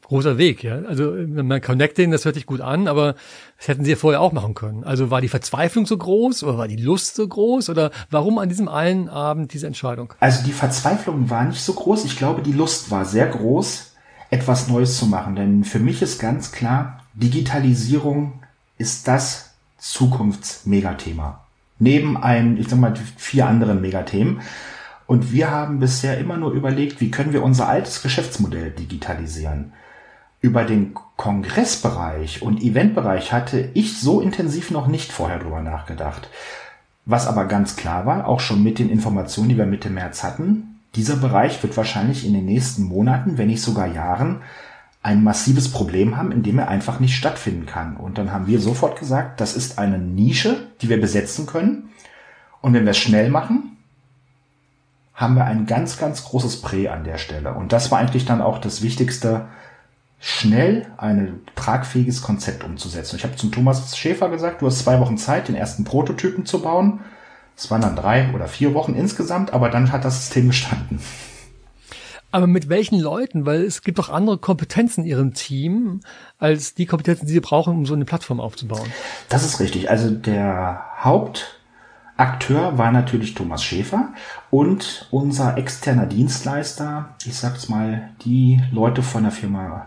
großer 0.02 0.38
Weg, 0.38 0.62
ja. 0.62 0.76
Also, 0.82 1.12
man 1.26 1.60
Connecting, 1.60 2.12
das 2.12 2.24
hört 2.24 2.36
sich 2.36 2.46
gut 2.46 2.60
an, 2.60 2.86
aber 2.86 3.16
das 3.58 3.66
hätten 3.66 3.84
sie 3.84 3.90
ja 3.90 3.96
vorher 3.96 4.20
auch 4.20 4.32
machen 4.32 4.54
können. 4.54 4.84
Also, 4.84 5.10
war 5.10 5.20
die 5.20 5.28
Verzweiflung 5.28 5.86
so 5.86 5.98
groß 5.98 6.44
oder 6.44 6.56
war 6.56 6.68
die 6.68 6.76
Lust 6.76 7.16
so 7.16 7.26
groß 7.26 7.68
oder 7.68 7.90
warum 8.10 8.38
an 8.38 8.48
diesem 8.48 8.68
einen 8.68 9.08
Abend 9.08 9.52
diese 9.52 9.66
Entscheidung? 9.66 10.14
Also, 10.20 10.44
die 10.44 10.52
Verzweiflung 10.52 11.28
war 11.30 11.44
nicht 11.44 11.60
so 11.60 11.72
groß. 11.72 12.04
Ich 12.04 12.16
glaube, 12.16 12.42
die 12.42 12.52
Lust 12.52 12.92
war 12.92 13.04
sehr 13.04 13.26
groß 13.26 13.93
etwas 14.34 14.68
Neues 14.68 14.98
zu 14.98 15.06
machen. 15.06 15.36
Denn 15.36 15.64
für 15.64 15.78
mich 15.78 16.02
ist 16.02 16.20
ganz 16.20 16.50
klar, 16.50 17.00
Digitalisierung 17.14 18.42
ist 18.76 19.06
das 19.06 19.54
Zukunftsmegathema. 19.78 21.40
Neben 21.78 22.16
ein, 22.16 22.56
ich 22.58 22.68
sag 22.68 22.80
mal, 22.80 22.94
vier 23.16 23.46
anderen 23.46 23.80
Megathemen. 23.80 24.40
Und 25.06 25.32
wir 25.32 25.50
haben 25.50 25.78
bisher 25.78 26.18
immer 26.18 26.36
nur 26.36 26.50
überlegt, 26.52 27.00
wie 27.00 27.10
können 27.10 27.32
wir 27.32 27.44
unser 27.44 27.68
altes 27.68 28.02
Geschäftsmodell 28.02 28.70
digitalisieren. 28.70 29.72
Über 30.40 30.64
den 30.64 30.94
Kongressbereich 31.16 32.42
und 32.42 32.60
Eventbereich 32.60 33.32
hatte 33.32 33.70
ich 33.74 34.00
so 34.00 34.20
intensiv 34.20 34.70
noch 34.70 34.88
nicht 34.88 35.12
vorher 35.12 35.38
drüber 35.38 35.62
nachgedacht. 35.62 36.28
Was 37.06 37.26
aber 37.26 37.44
ganz 37.44 37.76
klar 37.76 38.04
war, 38.04 38.26
auch 38.26 38.40
schon 38.40 38.62
mit 38.62 38.78
den 38.78 38.90
Informationen, 38.90 39.50
die 39.50 39.58
wir 39.58 39.66
Mitte 39.66 39.90
März 39.90 40.24
hatten, 40.24 40.73
dieser 40.96 41.16
Bereich 41.16 41.62
wird 41.62 41.76
wahrscheinlich 41.76 42.26
in 42.26 42.34
den 42.34 42.44
nächsten 42.44 42.84
Monaten, 42.84 43.38
wenn 43.38 43.48
nicht 43.48 43.62
sogar 43.62 43.86
Jahren, 43.86 44.42
ein 45.02 45.22
massives 45.22 45.70
Problem 45.70 46.16
haben, 46.16 46.32
in 46.32 46.42
dem 46.42 46.58
er 46.58 46.68
einfach 46.68 46.98
nicht 46.98 47.14
stattfinden 47.14 47.66
kann. 47.66 47.96
Und 47.96 48.16
dann 48.16 48.32
haben 48.32 48.46
wir 48.46 48.58
sofort 48.58 48.98
gesagt, 48.98 49.40
das 49.40 49.54
ist 49.54 49.78
eine 49.78 49.98
Nische, 49.98 50.68
die 50.80 50.88
wir 50.88 51.00
besetzen 51.00 51.44
können. 51.44 51.90
Und 52.62 52.72
wenn 52.72 52.84
wir 52.84 52.92
es 52.92 52.98
schnell 52.98 53.28
machen, 53.28 53.76
haben 55.14 55.34
wir 55.34 55.44
ein 55.44 55.66
ganz, 55.66 55.98
ganz 55.98 56.24
großes 56.24 56.62
Prä 56.62 56.88
an 56.88 57.04
der 57.04 57.18
Stelle. 57.18 57.52
Und 57.52 57.72
das 57.72 57.90
war 57.90 57.98
eigentlich 57.98 58.24
dann 58.24 58.40
auch 58.40 58.58
das 58.58 58.82
Wichtigste, 58.82 59.46
schnell 60.20 60.86
ein 60.96 61.40
tragfähiges 61.54 62.22
Konzept 62.22 62.64
umzusetzen. 62.64 63.16
Ich 63.16 63.24
habe 63.24 63.36
zum 63.36 63.52
Thomas 63.52 63.96
Schäfer 63.96 64.30
gesagt, 64.30 64.62
du 64.62 64.66
hast 64.66 64.78
zwei 64.78 64.98
Wochen 65.00 65.18
Zeit, 65.18 65.48
den 65.48 65.54
ersten 65.54 65.84
Prototypen 65.84 66.46
zu 66.46 66.62
bauen. 66.62 67.00
Es 67.56 67.70
waren 67.70 67.80
dann 67.80 67.96
drei 67.96 68.32
oder 68.34 68.48
vier 68.48 68.74
Wochen 68.74 68.94
insgesamt, 68.94 69.52
aber 69.52 69.70
dann 69.70 69.92
hat 69.92 70.04
das 70.04 70.16
System 70.16 70.48
gestanden. 70.48 70.98
Aber 72.34 72.48
mit 72.48 72.68
welchen 72.68 72.98
Leuten? 72.98 73.46
Weil 73.46 73.62
es 73.62 73.82
gibt 73.82 73.98
doch 74.00 74.08
andere 74.08 74.38
Kompetenzen 74.38 75.02
in 75.04 75.06
Ihrem 75.06 75.34
Team 75.34 76.00
als 76.36 76.74
die 76.74 76.84
Kompetenzen, 76.84 77.26
die 77.26 77.32
Sie 77.32 77.38
brauchen, 77.38 77.72
um 77.72 77.86
so 77.86 77.94
eine 77.94 78.04
Plattform 78.04 78.40
aufzubauen. 78.40 78.92
Das 79.28 79.44
ist 79.44 79.60
richtig. 79.60 79.88
Also 79.88 80.10
der 80.10 80.84
Hauptakteur 80.98 82.76
war 82.76 82.90
natürlich 82.90 83.34
Thomas 83.34 83.62
Schäfer 83.62 84.08
und 84.50 85.06
unser 85.12 85.56
externer 85.56 86.06
Dienstleister, 86.06 87.14
ich 87.24 87.36
sag's 87.36 87.68
mal, 87.68 88.10
die 88.24 88.60
Leute 88.72 89.04
von 89.04 89.22
der 89.22 89.32
Firma 89.32 89.86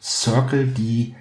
Circle, 0.00 0.68
die 0.68 1.14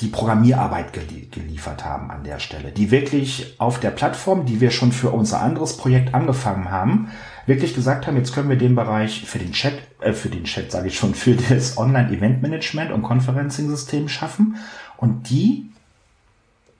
die 0.00 0.08
Programmierarbeit 0.08 0.92
gelie 0.92 1.26
geliefert 1.26 1.84
haben 1.84 2.10
an 2.10 2.24
der 2.24 2.38
Stelle, 2.38 2.72
die 2.72 2.90
wirklich 2.90 3.54
auf 3.58 3.80
der 3.80 3.90
Plattform, 3.90 4.46
die 4.46 4.60
wir 4.60 4.70
schon 4.70 4.92
für 4.92 5.10
unser 5.10 5.42
anderes 5.42 5.76
Projekt 5.76 6.14
angefangen 6.14 6.70
haben, 6.70 7.10
wirklich 7.46 7.74
gesagt 7.74 8.06
haben, 8.06 8.16
jetzt 8.16 8.32
können 8.32 8.48
wir 8.48 8.56
den 8.56 8.74
Bereich 8.74 9.24
für 9.26 9.38
den 9.38 9.52
Chat, 9.52 9.74
äh, 10.00 10.12
für 10.12 10.28
den 10.28 10.44
Chat 10.44 10.72
sage 10.72 10.88
ich 10.88 10.98
schon, 10.98 11.14
für 11.14 11.34
das 11.34 11.76
Online-Event-Management 11.76 12.92
und 12.92 13.02
Conferencing-System 13.02 14.08
schaffen. 14.08 14.56
Und 14.96 15.28
die, 15.28 15.66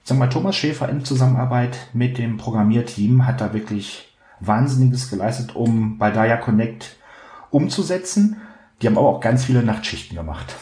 sag 0.05 0.19
mal, 0.19 0.29
Thomas 0.29 0.57
Schäfer 0.57 0.89
in 0.89 1.05
Zusammenarbeit 1.05 1.77
mit 1.93 2.19
dem 2.19 2.37
Programmierteam 2.39 3.27
hat 3.27 3.41
da 3.41 3.53
wirklich 3.53 4.09
Wahnsinniges 4.41 5.11
geleistet, 5.11 5.55
um 5.55 5.99
Baldaya 5.99 6.37
Connect 6.37 6.97
umzusetzen. 7.50 8.41
Die 8.81 8.87
haben 8.87 8.97
aber 8.97 9.09
auch 9.09 9.21
ganz 9.21 9.45
viele 9.45 9.62
Nachtschichten 9.62 10.17
gemacht. 10.17 10.57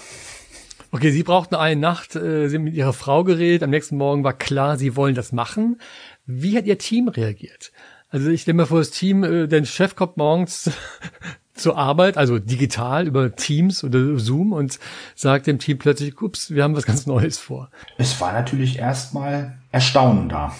Okay, 0.90 1.11
Sie 1.11 1.23
brauchten 1.23 1.54
eine 1.54 1.78
Nacht, 1.78 2.16
äh, 2.16 2.49
Sie 2.49 2.57
haben 2.57 2.64
mit 2.64 2.75
Ihrer 2.75 2.95
Frau 2.95 3.23
geredet, 3.23 3.62
am 3.62 3.71
nächsten 3.71 3.97
Morgen 3.97 4.25
war 4.25 4.33
klar, 4.33 4.78
Sie 4.78 4.97
wollen 4.97 5.14
das 5.14 5.33
machen. 5.33 5.80
Wie 6.25 6.57
hat 6.57 6.64
Ihr 6.64 6.78
Team 6.78 7.09
reagiert? 7.09 7.73
Also 8.09 8.30
ich 8.30 8.42
stelle 8.42 8.57
mir 8.57 8.66
vor, 8.66 8.78
das 8.78 8.90
Team, 8.90 9.23
äh, 9.23 9.47
der 9.49 9.64
Chef 9.64 9.97
kommt 9.97 10.16
morgens 10.16 10.71
zur 11.54 11.76
Arbeit, 11.76 12.16
also 12.16 12.38
digital 12.38 13.07
über 13.07 13.37
Teams 13.37 13.85
oder 13.85 14.18
Zoom 14.18 14.52
und 14.52 14.78
sagt 15.14 15.47
dem 15.47 15.59
Team 15.59 15.76
plötzlich, 15.76 16.23
ups, 16.23 16.52
wir 16.52 16.64
haben 16.64 16.75
was 16.75 16.87
ganz 16.87 17.07
Neues 17.07 17.37
vor. 17.38 17.68
Es 17.99 18.18
war 18.21 18.33
natürlich 18.33 18.78
erstmal 18.78 19.59
Erstaunen 19.71 20.30
da. 20.30 20.54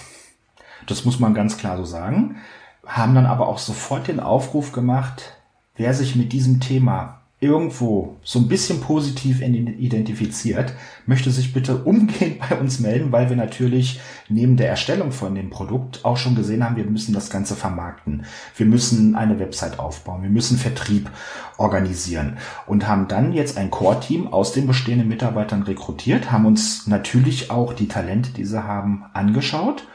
Das 0.85 1.05
muss 1.05 1.19
man 1.19 1.33
ganz 1.33 1.57
klar 1.57 1.77
so 1.77 1.85
sagen. 1.85 2.37
Haben 2.85 3.15
dann 3.15 3.25
aber 3.25 3.47
auch 3.47 3.59
sofort 3.59 4.07
den 4.07 4.19
Aufruf 4.19 4.71
gemacht, 4.73 5.37
wer 5.75 5.95
sich 5.95 6.15
mit 6.15 6.33
diesem 6.33 6.59
Thema 6.59 7.18
irgendwo 7.41 8.17
so 8.21 8.37
ein 8.39 8.49
bisschen 8.49 8.81
positiv 8.81 9.41
identifiziert, 9.41 10.73
möchte 11.05 11.31
sich 11.31 11.53
bitte 11.53 11.83
umgehend 11.83 12.39
bei 12.39 12.57
uns 12.57 12.79
melden, 12.79 13.13
weil 13.13 13.29
wir 13.29 13.37
natürlich 13.37 14.01
neben 14.27 14.57
der 14.57 14.69
Erstellung 14.69 15.13
von 15.13 15.35
dem 15.35 15.49
Produkt 15.49 16.03
auch 16.03 16.17
schon 16.17 16.35
gesehen 16.35 16.65
haben, 16.65 16.75
wir 16.75 16.83
müssen 16.83 17.13
das 17.13 17.29
Ganze 17.29 17.55
vermarkten. 17.55 18.25
Wir 18.57 18.65
müssen 18.65 19.15
eine 19.15 19.39
Website 19.39 19.79
aufbauen. 19.79 20.21
Wir 20.21 20.29
müssen 20.29 20.57
Vertrieb 20.57 21.09
organisieren 21.57 22.37
und 22.67 22.87
haben 22.87 23.07
dann 23.07 23.31
jetzt 23.31 23.57
ein 23.57 23.71
Core-Team 23.71 24.27
aus 24.33 24.51
den 24.51 24.67
bestehenden 24.67 25.07
Mitarbeitern 25.07 25.63
rekrutiert, 25.63 26.31
haben 26.31 26.45
uns 26.45 26.87
natürlich 26.87 27.51
auch 27.51 27.73
die 27.73 27.87
Talente, 27.87 28.31
die 28.31 28.45
sie 28.45 28.63
haben, 28.65 29.05
angeschaut. 29.13 29.87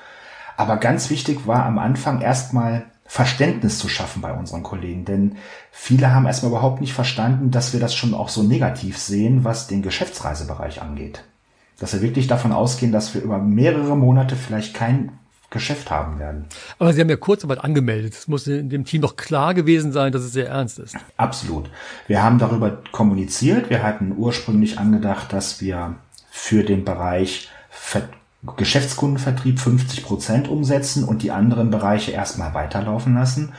Aber 0.56 0.78
ganz 0.78 1.10
wichtig 1.10 1.46
war 1.46 1.66
am 1.66 1.78
Anfang 1.78 2.20
erstmal 2.22 2.86
Verständnis 3.06 3.78
zu 3.78 3.88
schaffen 3.88 4.22
bei 4.22 4.32
unseren 4.32 4.62
Kollegen. 4.62 5.04
Denn 5.04 5.36
viele 5.70 6.14
haben 6.14 6.26
erstmal 6.26 6.52
überhaupt 6.52 6.80
nicht 6.80 6.94
verstanden, 6.94 7.50
dass 7.50 7.72
wir 7.72 7.80
das 7.80 7.94
schon 7.94 8.14
auch 8.14 8.28
so 8.28 8.42
negativ 8.42 8.98
sehen, 8.98 9.44
was 9.44 9.66
den 9.66 9.82
Geschäftsreisebereich 9.82 10.82
angeht. 10.82 11.24
Dass 11.78 11.92
wir 11.92 12.02
wirklich 12.02 12.26
davon 12.26 12.52
ausgehen, 12.52 12.92
dass 12.92 13.14
wir 13.14 13.22
über 13.22 13.38
mehrere 13.38 13.96
Monate 13.96 14.36
vielleicht 14.36 14.74
kein 14.74 15.18
Geschäft 15.50 15.90
haben 15.90 16.18
werden. 16.18 16.46
Aber 16.78 16.92
Sie 16.92 17.00
haben 17.00 17.08
ja 17.08 17.16
Kurzarbeit 17.16 17.62
angemeldet. 17.62 18.14
Es 18.14 18.26
muss 18.26 18.46
in 18.46 18.68
dem 18.68 18.84
Team 18.84 19.02
doch 19.02 19.16
klar 19.16 19.54
gewesen 19.54 19.92
sein, 19.92 20.12
dass 20.12 20.22
es 20.22 20.32
sehr 20.32 20.48
ernst 20.48 20.78
ist. 20.80 20.96
Absolut. 21.16 21.70
Wir 22.08 22.22
haben 22.22 22.38
darüber 22.38 22.82
kommuniziert. 22.90 23.70
Wir 23.70 23.82
hatten 23.82 24.14
ursprünglich 24.16 24.78
angedacht, 24.78 25.32
dass 25.32 25.60
wir 25.60 25.94
für 26.30 26.64
den 26.64 26.84
Bereich 26.84 27.48
Geschäftskundenvertrieb 28.56 29.58
50 29.58 30.04
Prozent 30.04 30.48
umsetzen 30.48 31.04
und 31.04 31.22
die 31.22 31.30
anderen 31.30 31.70
Bereiche 31.70 32.12
erstmal 32.12 32.54
weiterlaufen 32.54 33.14
lassen. 33.14 33.52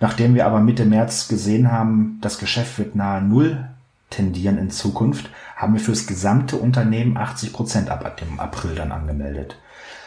Nachdem 0.00 0.34
wir 0.34 0.46
aber 0.46 0.60
Mitte 0.60 0.84
März 0.84 1.28
gesehen 1.28 1.70
haben, 1.70 2.18
das 2.20 2.38
Geschäft 2.38 2.78
wird 2.78 2.94
nahe 2.96 3.22
Null 3.22 3.68
tendieren 4.10 4.58
in 4.58 4.70
Zukunft, 4.70 5.30
haben 5.56 5.74
wir 5.74 5.80
fürs 5.80 6.06
gesamte 6.06 6.56
Unternehmen 6.56 7.16
80 7.16 7.52
Prozent 7.52 7.90
ab 7.90 8.16
dem 8.16 8.38
April 8.38 8.74
dann 8.74 8.92
angemeldet. 8.92 9.56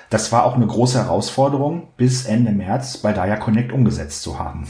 Das 0.09 0.31
war 0.31 0.45
auch 0.45 0.55
eine 0.55 0.67
große 0.67 0.97
Herausforderung, 0.97 1.89
bis 1.97 2.25
Ende 2.25 2.51
März 2.51 2.97
bei 2.97 3.11
Daya 3.11 3.35
Connect 3.35 3.73
umgesetzt 3.73 4.21
zu 4.21 4.39
haben. 4.39 4.67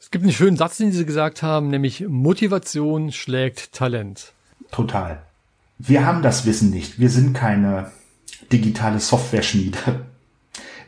Es 0.00 0.10
gibt 0.10 0.24
einen 0.24 0.32
schönen 0.32 0.56
Satz, 0.56 0.78
den 0.78 0.92
Sie 0.92 1.04
gesagt 1.04 1.42
haben, 1.42 1.68
nämlich 1.68 2.06
Motivation 2.08 3.12
schlägt 3.12 3.72
Talent. 3.72 4.32
Total. 4.72 5.22
Wir 5.78 6.06
haben 6.06 6.22
das 6.22 6.46
Wissen 6.46 6.70
nicht. 6.70 6.98
Wir 6.98 7.10
sind 7.10 7.34
keine 7.34 7.90
digitale 8.52 9.00
Software-Schmiede. 9.00 10.06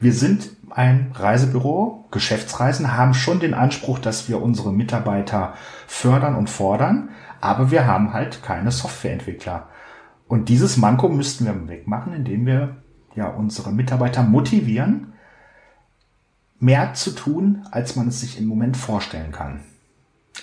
Wir 0.00 0.12
sind 0.12 0.50
ein 0.70 1.12
Reisebüro, 1.14 2.06
Geschäftsreisen, 2.10 2.96
haben 2.96 3.14
schon 3.14 3.40
den 3.40 3.54
Anspruch, 3.54 3.98
dass 3.98 4.28
wir 4.28 4.40
unsere 4.40 4.72
Mitarbeiter 4.72 5.54
fördern 5.86 6.36
und 6.36 6.50
fordern, 6.50 7.10
aber 7.40 7.70
wir 7.70 7.86
haben 7.86 8.12
halt 8.12 8.42
keine 8.42 8.70
Softwareentwickler. 8.70 9.68
Und 10.28 10.48
dieses 10.48 10.76
Manko 10.76 11.08
müssten 11.08 11.46
wir 11.46 11.68
wegmachen, 11.68 12.12
indem 12.12 12.46
wir 12.46 12.76
ja 13.16 13.28
unsere 13.28 13.72
Mitarbeiter 13.72 14.22
motivieren, 14.22 15.14
mehr 16.60 16.94
zu 16.94 17.12
tun, 17.12 17.66
als 17.70 17.96
man 17.96 18.08
es 18.08 18.20
sich 18.20 18.38
im 18.38 18.46
Moment 18.46 18.76
vorstellen 18.76 19.32
kann. 19.32 19.60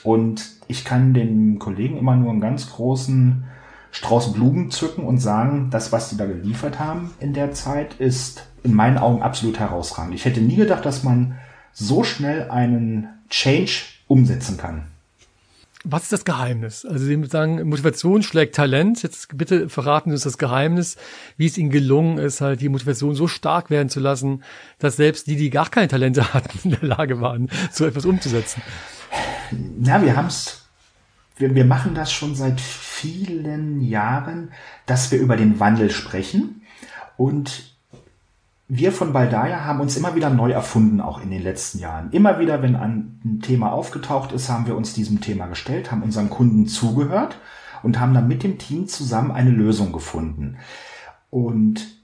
Und 0.04 0.46
ich 0.68 0.86
kann 0.86 1.14
den 1.14 1.60
Kollegen 1.60 1.98
immer 1.98 2.16
nur 2.16 2.32
einen 2.32 2.42
ganz 2.42 2.72
großen 2.72 3.46
Strauß 3.92 4.34
Blumen 4.34 4.72
zücken 4.72 5.06
und 5.06 5.20
sagen, 5.20 5.70
das, 5.72 5.92
was 5.92 6.10
die 6.10 6.18
da 6.18 6.26
geliefert 6.26 6.80
haben 6.80 7.14
in 7.20 7.34
der 7.34 7.54
Zeit, 7.54 7.96
ist 7.96 8.48
in 8.64 8.74
meinen 8.74 8.98
Augen 8.98 9.22
absolut 9.22 9.60
herausragend. 9.60 10.16
Ich 10.16 10.26
hätte 10.26 10.42
nie 10.42 10.56
gedacht, 10.56 10.86
dass 10.86 11.04
man 11.04 11.36
so 11.72 12.04
schnell 12.04 12.50
einen 12.50 13.10
Change 13.30 13.84
umsetzen 14.08 14.58
kann. 14.58 14.88
Was 15.88 16.04
ist 16.04 16.14
das 16.14 16.26
Geheimnis? 16.26 16.84
Also 16.84 17.06
Sie 17.06 17.24
sagen, 17.26 17.62
Motivation 17.70 18.24
schlägt 18.24 18.56
Talent. 18.56 19.04
Jetzt 19.04 19.38
bitte 19.38 19.70
verraten 19.70 20.10
Sie 20.10 20.16
uns 20.16 20.24
das 20.24 20.40
Geheimnis, 20.40 20.98
wie 21.38 21.46
es 21.46 21.60
Ihnen 21.60 21.70
gelungen 21.70 22.18
ist, 22.18 22.42
halt 22.42 22.62
die 22.62 22.70
Motivation 22.70 23.14
so 23.14 23.28
stark 23.28 23.70
werden 23.70 23.90
zu 23.90 24.00
lassen, 24.00 24.44
dass 24.80 24.96
selbst 24.96 25.28
die, 25.28 25.36
die 25.36 25.52
gar 25.52 25.70
keine 25.70 25.88
Talente 25.88 26.34
hatten, 26.34 26.58
in 26.64 26.72
der 26.72 26.90
Lage 26.90 27.22
waren, 27.22 27.52
so 27.72 27.86
etwas 27.86 28.06
umzusetzen. 28.06 28.64
Na, 29.52 30.02
wir 30.02 30.16
haben 30.16 30.28
es, 30.28 30.65
wir, 31.36 31.56
wir 31.56 31.66
machen 31.66 31.96
das 31.96 32.12
schon 32.12 32.36
seit 32.36 32.62
vielen 32.62 33.82
Jahren, 33.82 34.52
dass 34.86 35.12
wir 35.12 35.20
über 35.20 35.38
den 35.38 35.60
Wandel 35.60 35.92
sprechen 35.92 36.62
und 37.18 37.76
wir 38.68 38.92
von 38.92 39.14
Baldaya 39.14 39.64
haben 39.64 39.80
uns 39.80 39.96
immer 39.96 40.16
wieder 40.16 40.32
neu 40.32 40.52
erfunden, 40.52 41.00
auch 41.00 41.22
in 41.22 41.30
den 41.30 41.44
letzten 41.44 41.80
Jahren. 41.80 42.12
Immer 42.12 42.40
wieder, 42.40 42.64
wenn 42.64 42.76
ein 42.76 43.40
Thema 43.44 43.72
aufgetaucht 43.72 44.32
ist, 44.32 44.50
haben 44.50 44.66
wir 44.66 44.76
uns 44.76 44.94
diesem 44.94 45.22
Thema 45.22 45.46
gestellt, 45.46 45.92
haben 45.92 46.02
unseren 46.02 46.32
Kunden 46.32 46.66
zugehört 46.66 47.38
und 47.84 48.00
haben 48.00 48.16
dann 48.16 48.28
mit 48.28 48.42
dem 48.42 48.58
Team 48.58 48.88
zusammen 48.88 49.32
eine 49.32 49.52
Lösung 49.52 49.92
gefunden. 49.92 50.58
Und 51.30 51.95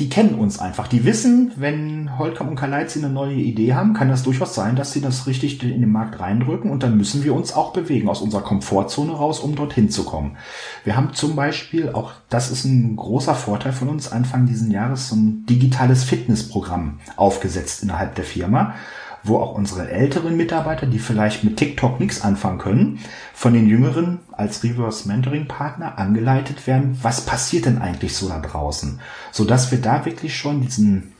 die 0.00 0.08
kennen 0.08 0.34
uns 0.34 0.58
einfach. 0.58 0.88
Die 0.88 1.04
wissen, 1.04 1.52
wenn 1.56 2.18
Holcomb 2.18 2.50
und 2.50 2.56
Kaleitzi 2.56 2.98
eine 2.98 3.10
neue 3.10 3.34
Idee 3.34 3.74
haben, 3.74 3.92
kann 3.92 4.08
das 4.08 4.22
durchaus 4.22 4.54
sein, 4.54 4.74
dass 4.74 4.92
sie 4.92 5.02
das 5.02 5.26
richtig 5.26 5.62
in 5.62 5.80
den 5.80 5.92
Markt 5.92 6.18
reindrücken 6.18 6.70
und 6.70 6.82
dann 6.82 6.96
müssen 6.96 7.22
wir 7.22 7.34
uns 7.34 7.52
auch 7.52 7.74
bewegen 7.74 8.08
aus 8.08 8.22
unserer 8.22 8.42
Komfortzone 8.42 9.12
raus, 9.12 9.40
um 9.40 9.54
dorthin 9.54 9.90
zu 9.90 10.04
kommen. 10.04 10.38
Wir 10.84 10.96
haben 10.96 11.12
zum 11.12 11.36
Beispiel, 11.36 11.90
auch 11.90 12.12
das 12.30 12.50
ist 12.50 12.64
ein 12.64 12.96
großer 12.96 13.34
Vorteil 13.34 13.72
von 13.72 13.88
uns, 13.88 14.10
Anfang 14.10 14.46
diesen 14.46 14.70
Jahres 14.70 15.08
so 15.08 15.16
ein 15.16 15.44
digitales 15.44 16.02
Fitnessprogramm 16.04 16.98
aufgesetzt 17.16 17.82
innerhalb 17.82 18.14
der 18.14 18.24
Firma 18.24 18.74
wo 19.22 19.38
auch 19.38 19.54
unsere 19.54 19.90
älteren 19.90 20.36
Mitarbeiter, 20.36 20.86
die 20.86 20.98
vielleicht 20.98 21.44
mit 21.44 21.56
TikTok 21.56 22.00
nichts 22.00 22.22
anfangen 22.22 22.58
können, 22.58 23.00
von 23.34 23.52
den 23.52 23.68
jüngeren 23.68 24.20
als 24.32 24.64
Reverse 24.64 25.06
Mentoring 25.08 25.46
Partner 25.46 25.98
angeleitet 25.98 26.66
werden, 26.66 26.98
was 27.02 27.22
passiert 27.22 27.66
denn 27.66 27.80
eigentlich 27.80 28.16
so 28.16 28.28
da 28.28 28.40
draußen, 28.40 29.00
so 29.32 29.44
dass 29.44 29.70
wir 29.70 29.80
da 29.80 30.04
wirklich 30.04 30.36
schon 30.36 30.62
diesen 30.62 31.12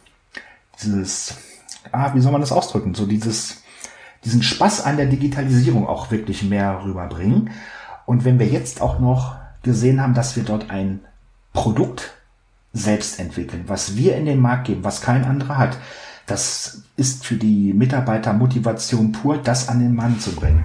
dieses 0.83 1.37
ah, 1.93 2.15
wie 2.15 2.21
soll 2.21 2.33
man 2.33 2.41
das 2.41 2.53
ausdrücken, 2.53 2.95
so 2.95 3.07
dieses 3.07 3.63
diesen 4.25 4.43
Spaß 4.43 4.85
an 4.85 4.97
der 4.97 5.07
Digitalisierung 5.07 5.87
auch 5.87 6.11
wirklich 6.11 6.43
mehr 6.43 6.83
rüberbringen. 6.85 7.51
Und 8.05 8.25
wenn 8.25 8.39
wir 8.39 8.47
jetzt 8.47 8.83
auch 8.83 8.99
noch 8.99 9.37
gesehen 9.63 10.01
haben, 10.01 10.15
dass 10.15 10.37
wir 10.37 10.43
dort 10.43 10.71
ein 10.71 11.01
Produkt 11.53 12.13
selbst 12.73 13.19
entwickeln, 13.19 13.65
was 13.67 13.97
wir 13.97 14.17
in 14.17 14.27
den 14.27 14.41
Markt 14.41 14.67
geben, 14.67 14.85
was 14.85 15.01
kein 15.01 15.25
anderer 15.25 15.59
hat, 15.59 15.79
das 16.31 16.83
ist 16.97 17.25
für 17.25 17.35
die 17.35 17.73
Mitarbeiter 17.73 18.33
Motivation 18.33 19.13
pur, 19.13 19.39
das 19.39 19.69
an 19.69 19.81
den 19.81 19.95
Mann 19.95 20.21
zu 20.21 20.33
bringen. 20.33 20.65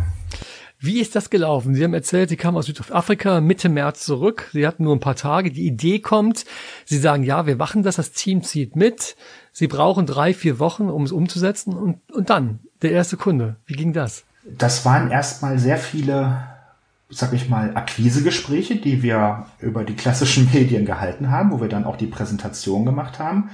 Wie 0.79 0.99
ist 0.99 1.15
das 1.15 1.29
gelaufen? 1.29 1.73
Sie 1.73 1.83
haben 1.83 1.93
erzählt, 1.93 2.29
Sie 2.29 2.37
kamen 2.37 2.57
aus 2.57 2.67
Südafrika 2.67 3.41
Mitte 3.41 3.69
März 3.69 4.05
zurück. 4.05 4.49
Sie 4.53 4.67
hatten 4.67 4.83
nur 4.83 4.95
ein 4.95 4.99
paar 4.99 5.15
Tage. 5.15 5.49
Die 5.49 5.65
Idee 5.65 5.99
kommt. 5.99 6.45
Sie 6.85 6.99
sagen, 6.99 7.23
ja, 7.23 7.47
wir 7.47 7.55
machen 7.55 7.81
das. 7.81 7.95
Das 7.95 8.11
Team 8.11 8.43
zieht 8.43 8.75
mit. 8.75 9.15
Sie 9.51 9.67
brauchen 9.67 10.05
drei, 10.05 10.33
vier 10.33 10.59
Wochen, 10.59 10.89
um 10.89 11.03
es 11.03 11.11
umzusetzen. 11.11 11.73
Und, 11.73 11.97
und 12.11 12.29
dann 12.29 12.59
der 12.83 12.91
erste 12.91 13.17
Kunde. 13.17 13.55
Wie 13.65 13.73
ging 13.73 13.93
das? 13.93 14.25
Das 14.43 14.85
waren 14.85 15.09
erstmal 15.09 15.57
sehr 15.57 15.77
viele, 15.77 16.45
sag 17.09 17.33
ich 17.33 17.49
mal, 17.49 17.75
Akquisegespräche, 17.75 18.75
die 18.75 19.01
wir 19.01 19.47
über 19.59 19.85
die 19.85 19.95
klassischen 19.95 20.49
Medien 20.53 20.85
gehalten 20.85 21.31
haben, 21.31 21.51
wo 21.51 21.61
wir 21.61 21.69
dann 21.69 21.85
auch 21.85 21.95
die 21.95 22.05
Präsentation 22.05 22.85
gemacht 22.85 23.17
haben. 23.17 23.49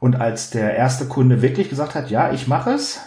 Und 0.00 0.16
als 0.16 0.50
der 0.50 0.76
erste 0.76 1.06
Kunde 1.06 1.42
wirklich 1.42 1.68
gesagt 1.68 1.94
hat, 1.94 2.10
ja, 2.10 2.32
ich 2.32 2.46
mache 2.46 2.70
es, 2.70 3.00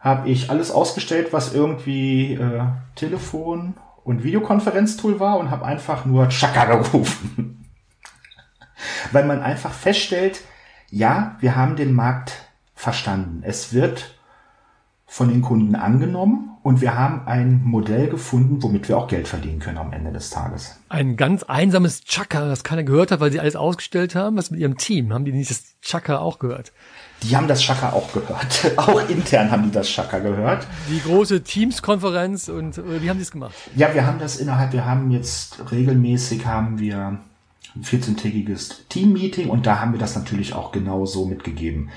habe 0.00 0.28
ich 0.28 0.50
alles 0.50 0.70
ausgestellt, 0.70 1.32
was 1.32 1.54
irgendwie 1.54 2.34
äh, 2.34 2.64
Telefon 2.94 3.74
und 4.04 4.24
Videokonferenztool 4.24 5.20
war 5.20 5.38
und 5.38 5.50
habe 5.50 5.64
einfach 5.64 6.04
nur 6.04 6.28
Chaka 6.28 6.64
gerufen. 6.64 7.64
Weil 9.12 9.24
man 9.24 9.42
einfach 9.42 9.72
feststellt, 9.72 10.40
ja, 10.90 11.36
wir 11.40 11.54
haben 11.54 11.76
den 11.76 11.92
Markt 11.92 12.32
verstanden. 12.74 13.42
Es 13.44 13.72
wird 13.72 14.18
von 15.12 15.28
den 15.28 15.42
Kunden 15.42 15.74
angenommen 15.74 16.56
und 16.62 16.80
wir 16.80 16.96
haben 16.96 17.26
ein 17.26 17.60
Modell 17.64 18.08
gefunden, 18.08 18.62
womit 18.62 18.88
wir 18.88 18.96
auch 18.96 19.08
Geld 19.08 19.28
verdienen 19.28 19.58
können 19.58 19.76
am 19.76 19.92
Ende 19.92 20.10
des 20.10 20.30
Tages. 20.30 20.80
Ein 20.88 21.18
ganz 21.18 21.42
einsames 21.42 22.02
Chaka, 22.04 22.48
das 22.48 22.64
keiner 22.64 22.82
gehört 22.82 23.10
hat, 23.10 23.20
weil 23.20 23.30
sie 23.30 23.38
alles 23.38 23.54
ausgestellt 23.54 24.14
haben. 24.14 24.38
Was 24.38 24.50
mit 24.50 24.58
ihrem 24.58 24.78
Team? 24.78 25.12
Haben 25.12 25.26
die 25.26 25.32
nicht 25.32 25.50
das 25.50 25.74
Chaka 25.82 26.16
auch 26.16 26.38
gehört? 26.38 26.72
Die 27.22 27.36
haben 27.36 27.46
das 27.46 27.60
Chaka 27.60 27.92
auch 27.92 28.10
gehört. 28.14 28.72
auch 28.78 29.06
intern 29.10 29.50
haben 29.50 29.64
die 29.64 29.70
das 29.70 29.88
Chaka 29.88 30.18
gehört. 30.20 30.66
Die 30.88 31.02
große 31.02 31.42
Teams-Konferenz 31.42 32.48
und 32.48 32.78
wie 32.78 33.10
haben 33.10 33.18
die 33.18 33.24
es 33.24 33.32
gemacht? 33.32 33.52
Ja, 33.76 33.92
wir 33.92 34.06
haben 34.06 34.18
das 34.18 34.36
innerhalb, 34.36 34.72
wir 34.72 34.86
haben 34.86 35.10
jetzt 35.10 35.70
regelmäßig 35.70 36.46
haben 36.46 36.78
wir 36.78 37.18
ein 37.76 37.82
14-tägiges 37.82 38.88
Team-Meeting 38.88 39.50
und 39.50 39.66
da 39.66 39.78
haben 39.78 39.92
wir 39.92 40.00
das 40.00 40.16
natürlich 40.16 40.54
auch 40.54 40.72
genau 40.72 41.04
so 41.04 41.26
mitgegeben. 41.26 41.90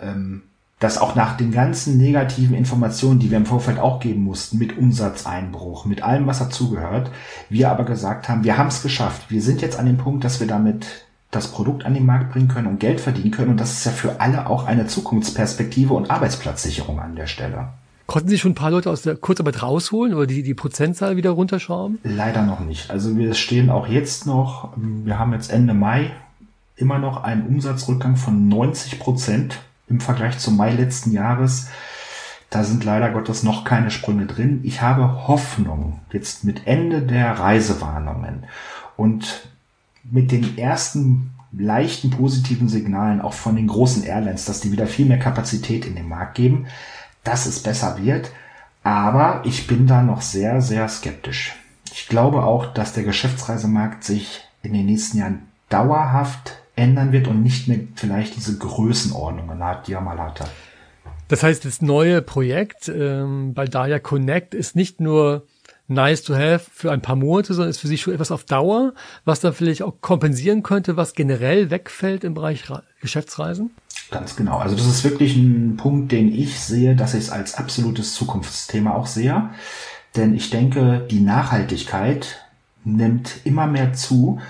Ähm, 0.00 0.44
dass 0.82 0.98
auch 0.98 1.14
nach 1.14 1.36
den 1.36 1.52
ganzen 1.52 1.96
negativen 1.96 2.56
Informationen, 2.56 3.20
die 3.20 3.30
wir 3.30 3.36
im 3.36 3.46
Vorfeld 3.46 3.78
auch 3.78 4.00
geben 4.00 4.24
mussten, 4.24 4.58
mit 4.58 4.76
Umsatzeinbruch, 4.76 5.84
mit 5.84 6.02
allem, 6.02 6.26
was 6.26 6.40
dazugehört, 6.40 7.10
wir 7.48 7.70
aber 7.70 7.84
gesagt 7.84 8.28
haben, 8.28 8.42
wir 8.42 8.58
haben 8.58 8.66
es 8.66 8.82
geschafft. 8.82 9.30
Wir 9.30 9.42
sind 9.42 9.62
jetzt 9.62 9.78
an 9.78 9.86
dem 9.86 9.96
Punkt, 9.96 10.24
dass 10.24 10.40
wir 10.40 10.48
damit 10.48 11.06
das 11.30 11.48
Produkt 11.48 11.86
an 11.86 11.94
den 11.94 12.04
Markt 12.04 12.32
bringen 12.32 12.48
können 12.48 12.66
und 12.66 12.80
Geld 12.80 13.00
verdienen 13.00 13.30
können. 13.30 13.50
Und 13.50 13.60
das 13.60 13.72
ist 13.72 13.86
ja 13.86 13.92
für 13.92 14.20
alle 14.20 14.48
auch 14.48 14.66
eine 14.66 14.88
Zukunftsperspektive 14.88 15.94
und 15.94 16.10
Arbeitsplatzsicherung 16.10 16.98
an 16.98 17.14
der 17.14 17.28
Stelle. 17.28 17.68
Konnten 18.06 18.28
Sie 18.28 18.38
schon 18.38 18.50
ein 18.50 18.56
paar 18.56 18.72
Leute 18.72 18.90
aus 18.90 19.02
der 19.02 19.14
Kurzarbeit 19.14 19.62
rausholen 19.62 20.14
oder 20.14 20.26
die, 20.26 20.42
die 20.42 20.54
Prozentzahl 20.54 21.16
wieder 21.16 21.30
runterschrauben? 21.30 22.00
Leider 22.02 22.42
noch 22.42 22.58
nicht. 22.58 22.90
Also 22.90 23.16
wir 23.16 23.34
stehen 23.34 23.70
auch 23.70 23.86
jetzt 23.86 24.26
noch, 24.26 24.70
wir 24.76 25.20
haben 25.20 25.32
jetzt 25.32 25.52
Ende 25.52 25.74
Mai 25.74 26.10
immer 26.74 26.98
noch 26.98 27.22
einen 27.22 27.46
Umsatzrückgang 27.46 28.16
von 28.16 28.48
90 28.48 28.98
Prozent 28.98 29.60
im 29.92 30.00
Vergleich 30.00 30.38
zum 30.38 30.56
Mai 30.56 30.72
letzten 30.72 31.12
Jahres. 31.12 31.68
Da 32.50 32.64
sind 32.64 32.84
leider 32.84 33.10
Gottes 33.10 33.42
noch 33.42 33.64
keine 33.64 33.90
Sprünge 33.90 34.26
drin. 34.26 34.60
Ich 34.64 34.82
habe 34.82 35.28
Hoffnung 35.28 36.00
jetzt 36.10 36.44
mit 36.44 36.66
Ende 36.66 37.02
der 37.02 37.38
Reisewarnungen 37.38 38.44
und 38.96 39.48
mit 40.04 40.32
den 40.32 40.58
ersten 40.58 41.30
leichten 41.52 42.10
positiven 42.10 42.68
Signalen 42.68 43.20
auch 43.20 43.34
von 43.34 43.56
den 43.56 43.68
großen 43.68 44.04
Airlines, 44.04 44.46
dass 44.46 44.60
die 44.60 44.72
wieder 44.72 44.86
viel 44.86 45.06
mehr 45.06 45.18
Kapazität 45.18 45.84
in 45.84 45.94
den 45.94 46.08
Markt 46.08 46.34
geben, 46.34 46.66
dass 47.24 47.46
es 47.46 47.62
besser 47.62 47.98
wird. 48.02 48.30
Aber 48.82 49.42
ich 49.44 49.66
bin 49.66 49.86
da 49.86 50.02
noch 50.02 50.22
sehr, 50.22 50.60
sehr 50.60 50.88
skeptisch. 50.88 51.54
Ich 51.92 52.08
glaube 52.08 52.42
auch, 52.42 52.72
dass 52.72 52.94
der 52.94 53.04
Geschäftsreisemarkt 53.04 54.02
sich 54.02 54.40
in 54.62 54.72
den 54.72 54.86
nächsten 54.86 55.18
Jahren 55.18 55.42
dauerhaft 55.68 56.61
ändern 56.76 57.12
wird 57.12 57.28
und 57.28 57.42
nicht 57.42 57.68
mehr 57.68 57.80
vielleicht 57.94 58.36
diese 58.36 58.58
Größenordnungen 58.58 59.62
hat, 59.62 59.86
die 59.86 59.92
er 59.92 60.00
mal 60.00 60.18
hatte. 60.18 60.44
Das 61.28 61.42
heißt, 61.42 61.64
das 61.64 61.80
neue 61.80 62.20
Projekt 62.22 62.88
ähm, 62.88 63.54
bei 63.54 63.66
Daya 63.66 63.98
Connect 63.98 64.54
ist 64.54 64.76
nicht 64.76 65.00
nur 65.00 65.46
nice 65.88 66.22
to 66.22 66.34
have 66.34 66.66
für 66.72 66.90
ein 66.90 67.02
paar 67.02 67.16
Monate, 67.16 67.54
sondern 67.54 67.70
ist 67.70 67.78
für 67.78 67.86
Sie 67.86 67.98
schon 67.98 68.14
etwas 68.14 68.30
auf 68.30 68.44
Dauer, 68.44 68.94
was 69.24 69.40
dann 69.40 69.52
vielleicht 69.52 69.82
auch 69.82 69.94
kompensieren 70.00 70.62
könnte, 70.62 70.96
was 70.96 71.14
generell 71.14 71.70
wegfällt 71.70 72.24
im 72.24 72.34
Bereich 72.34 72.64
Geschäftsreisen? 73.00 73.70
Ganz 74.10 74.36
genau. 74.36 74.58
Also 74.58 74.76
das 74.76 74.86
ist 74.86 75.04
wirklich 75.04 75.36
ein 75.36 75.76
Punkt, 75.76 76.12
den 76.12 76.32
ich 76.34 76.60
sehe, 76.60 76.94
dass 76.94 77.14
ich 77.14 77.20
es 77.20 77.30
als 77.30 77.54
absolutes 77.54 78.14
Zukunftsthema 78.14 78.94
auch 78.94 79.06
sehe. 79.06 79.50
Denn 80.16 80.34
ich 80.34 80.50
denke, 80.50 81.06
die 81.10 81.20
Nachhaltigkeit 81.20 82.44
nimmt 82.84 83.40
immer 83.44 83.66
mehr 83.66 83.94
zu 83.94 84.40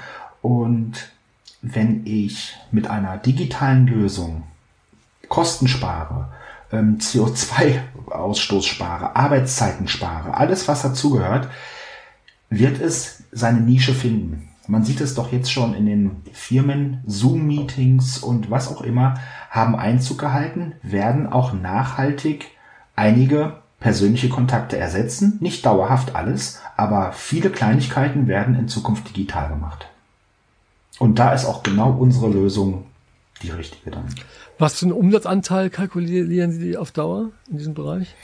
und 0.41 1.12
wenn 1.75 2.07
ich 2.07 2.57
mit 2.71 2.89
einer 2.89 3.17
digitalen 3.17 3.87
Lösung 3.87 4.45
Kosten 5.29 5.69
spare, 5.69 6.29
ähm, 6.73 6.99
CO2-Ausstoß 6.99 8.65
spare, 8.67 9.17
Arbeitszeiten 9.17 9.89
spare, 9.89 10.35
alles 10.35 10.69
was 10.69 10.83
dazugehört, 10.83 11.49
wird 12.51 12.81
es 12.81 13.25
seine 13.33 13.61
Nische 13.61 13.95
finden. 13.95 14.49
Man 14.69 14.85
sieht 14.85 15.01
es 15.01 15.15
doch 15.15 15.33
jetzt 15.33 15.51
schon 15.51 15.75
in 15.75 15.87
den 15.87 16.23
Firmen, 16.33 17.03
Zoom-Meetings 17.07 18.19
und 18.19 18.51
was 18.51 18.69
auch 18.69 18.83
immer 18.83 19.15
haben 19.51 19.75
Einzug 19.75 20.19
gehalten, 20.19 20.75
werden 20.83 21.27
auch 21.27 21.53
nachhaltig 21.53 22.51
einige 22.95 23.59
persönliche 23.81 24.29
Kontakte 24.29 24.79
ersetzen. 24.79 25.39
Nicht 25.41 25.67
dauerhaft 25.67 26.15
alles, 26.15 26.61
aber 26.77 27.13
viele 27.13 27.51
Kleinigkeiten 27.51 28.29
werden 28.29 28.55
in 28.55 28.69
Zukunft 28.69 29.09
digital 29.09 29.49
gemacht. 29.49 29.89
Und 31.03 31.19
da 31.19 31.33
ist 31.33 31.47
auch 31.47 31.65
genau 31.65 31.91
unsere 31.91 32.29
Lösung 32.29 32.85
die 33.43 33.51
richtige 33.51 33.91
dann. 33.91 34.05
Was 34.61 34.79
für 34.79 34.85
einen 34.85 34.93
Umsatzanteil 34.93 35.69
kalkulieren 35.69 36.53
Sie 36.53 36.77
auf 36.77 36.93
Dauer 36.93 37.31
in 37.51 37.59
diesem 37.59 37.75
Bereich? 37.75 38.15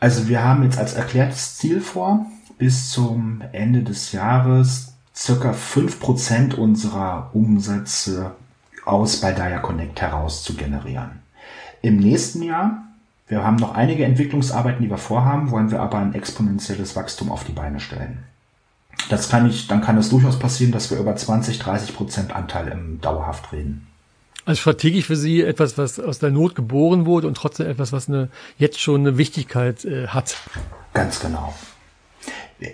Also 0.00 0.26
wir 0.26 0.42
haben 0.42 0.64
jetzt 0.64 0.78
als 0.78 0.94
erklärtes 0.94 1.58
Ziel 1.58 1.80
vor, 1.80 2.26
bis 2.58 2.90
zum 2.90 3.40
Ende 3.52 3.84
des 3.84 4.10
Jahres 4.10 4.94
circa 5.14 5.52
fünf 5.52 6.00
Prozent 6.00 6.58
unserer 6.58 7.30
Umsätze 7.34 8.32
aus 8.84 9.20
bei 9.20 9.30
Daya 9.30 9.60
Connect 9.60 10.00
heraus 10.00 10.42
zu 10.42 10.54
generieren. 10.54 11.20
Im 11.82 11.98
nächsten 11.98 12.42
Jahr, 12.42 12.82
wir 13.28 13.44
haben 13.44 13.58
noch 13.58 13.76
einige 13.76 14.04
Entwicklungsarbeiten, 14.04 14.82
die 14.82 14.90
wir 14.90 14.98
vorhaben, 14.98 15.52
wollen 15.52 15.70
wir 15.70 15.78
aber 15.78 15.98
ein 15.98 16.14
exponentielles 16.14 16.96
Wachstum 16.96 17.30
auf 17.30 17.44
die 17.44 17.52
Beine 17.52 17.78
stellen. 17.78 18.24
Das 19.08 19.28
kann 19.28 19.48
ich, 19.48 19.66
dann 19.68 19.82
kann 19.82 19.98
es 19.98 20.10
durchaus 20.10 20.38
passieren, 20.38 20.72
dass 20.72 20.90
wir 20.90 20.98
über 20.98 21.14
20, 21.14 21.58
30 21.58 21.94
Prozent 21.94 22.34
Anteil 22.34 22.68
im 22.68 23.00
Dauerhaft 23.00 23.52
reden. 23.52 23.86
Also 24.44 24.60
strategisch 24.60 25.06
für 25.06 25.16
Sie 25.16 25.42
etwas, 25.42 25.78
was 25.78 26.00
aus 26.00 26.18
der 26.18 26.30
Not 26.30 26.54
geboren 26.54 27.06
wurde 27.06 27.28
und 27.28 27.36
trotzdem 27.36 27.68
etwas, 27.68 27.92
was 27.92 28.08
eine, 28.08 28.28
jetzt 28.58 28.80
schon 28.80 29.02
eine 29.02 29.18
Wichtigkeit 29.18 29.84
äh, 29.84 30.08
hat. 30.08 30.36
Ganz 30.94 31.20
genau. 31.20 31.54